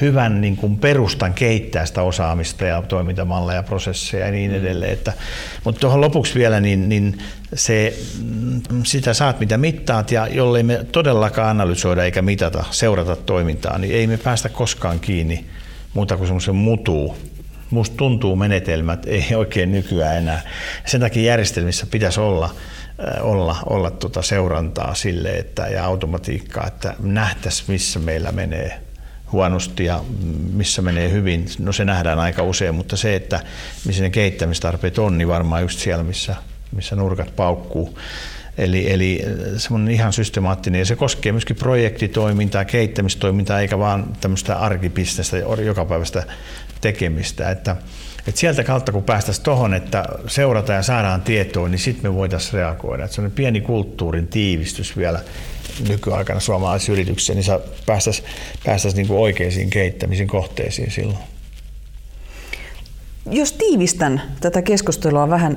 [0.00, 4.92] hyvän niin kuin perustan kehittää sitä osaamista ja toimintamalleja ja prosesseja ja niin edelleen.
[4.92, 5.12] Että,
[5.64, 7.18] mutta tuohon lopuksi vielä, niin, niin
[7.54, 13.78] se, mm, sitä saat mitä mittaat ja jollei me todellakaan analysoida eikä mitata, seurata toimintaa,
[13.78, 15.44] niin ei me päästä koskaan kiinni
[15.94, 17.16] muuta kuin semmoisen mutuu.
[17.70, 20.42] Musta tuntuu menetelmät ei oikein nykyään enää.
[20.86, 22.54] Sen takia järjestelmissä pitäisi olla
[23.20, 28.80] olla, olla tuota seurantaa sille että, ja automatiikkaa, että nähtäisiin missä meillä menee
[29.32, 30.04] huonosti ja
[30.52, 33.40] missä menee hyvin, no se nähdään aika usein, mutta se, että
[33.86, 36.36] missä ne kehittämistarpeet on, niin varmaan just siellä, missä,
[36.72, 37.98] missä nurkat paukkuu.
[38.58, 39.24] Eli, eli
[39.56, 46.22] semmoinen ihan systemaattinen ja se koskee myöskin projektitoimintaa, kehittämistoimintaa eikä vaan tämmöistä arkibisnestä, jokapäiväistä
[46.80, 47.50] tekemistä.
[47.50, 47.76] Että,
[48.26, 52.52] että sieltä kautta kun päästäisiin tuohon, että seurataan ja saadaan tietoa, niin sitten me voitaisiin
[52.52, 53.08] reagoida.
[53.08, 55.20] Se on pieni kulttuurin tiivistys vielä
[55.88, 57.44] nykyaikana suomalaisissa yrityksissä, niin
[57.86, 58.28] päästäisiin
[58.64, 61.39] päästäisi niin oikeisiin kehittämisen kohteisiin silloin.
[63.30, 65.56] Jos tiivistän tätä keskustelua vähän,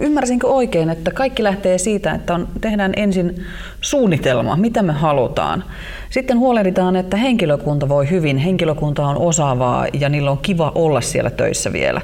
[0.00, 3.44] ymmärsinkö oikein, että kaikki lähtee siitä, että on, tehdään ensin
[3.80, 5.64] suunnitelma, mitä me halutaan.
[6.10, 11.30] Sitten huolehditaan, että henkilökunta voi hyvin, henkilökunta on osaavaa ja niillä on kiva olla siellä
[11.30, 12.00] töissä vielä.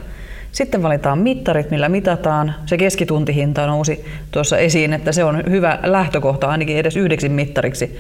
[0.53, 2.55] Sitten valitaan mittarit, millä mitataan.
[2.67, 7.99] Se keskituntihinta nousi tuossa esiin, että se on hyvä lähtökohta ainakin edes yhdeksi mittariksi.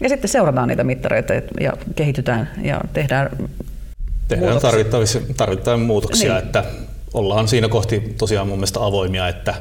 [0.00, 3.30] Ja sitten seurataan niitä mittareita ja kehitytään ja tehdään
[4.36, 5.06] Tehdään tarvittavia,
[5.36, 6.44] tarvittavia muutoksia, niin.
[6.44, 6.64] että
[7.14, 9.54] ollaan siinä kohti tosiaan mun mielestä avoimia, että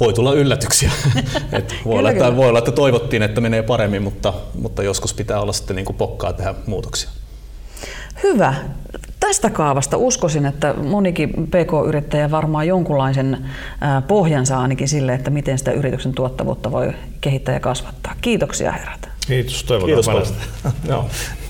[0.00, 0.90] voi tulla yllätyksiä.
[1.52, 5.40] Et voi, olla, että, voi olla, että toivottiin, että menee paremmin, mutta, mutta joskus pitää
[5.40, 7.10] olla sitten niin kuin pokkaa tehdä muutoksia.
[8.22, 8.54] Hyvä.
[9.20, 13.46] Tästä kaavasta uskoisin, että monikin PK-yrittäjä varmaan jonkunlaisen
[14.08, 18.14] pohjan saa ainakin sille, että miten sitä yrityksen tuottavuutta voi kehittää ja kasvattaa.
[18.20, 19.08] Kiitoksia herrat.
[19.26, 21.41] Kiitos, toivotaan Kiitos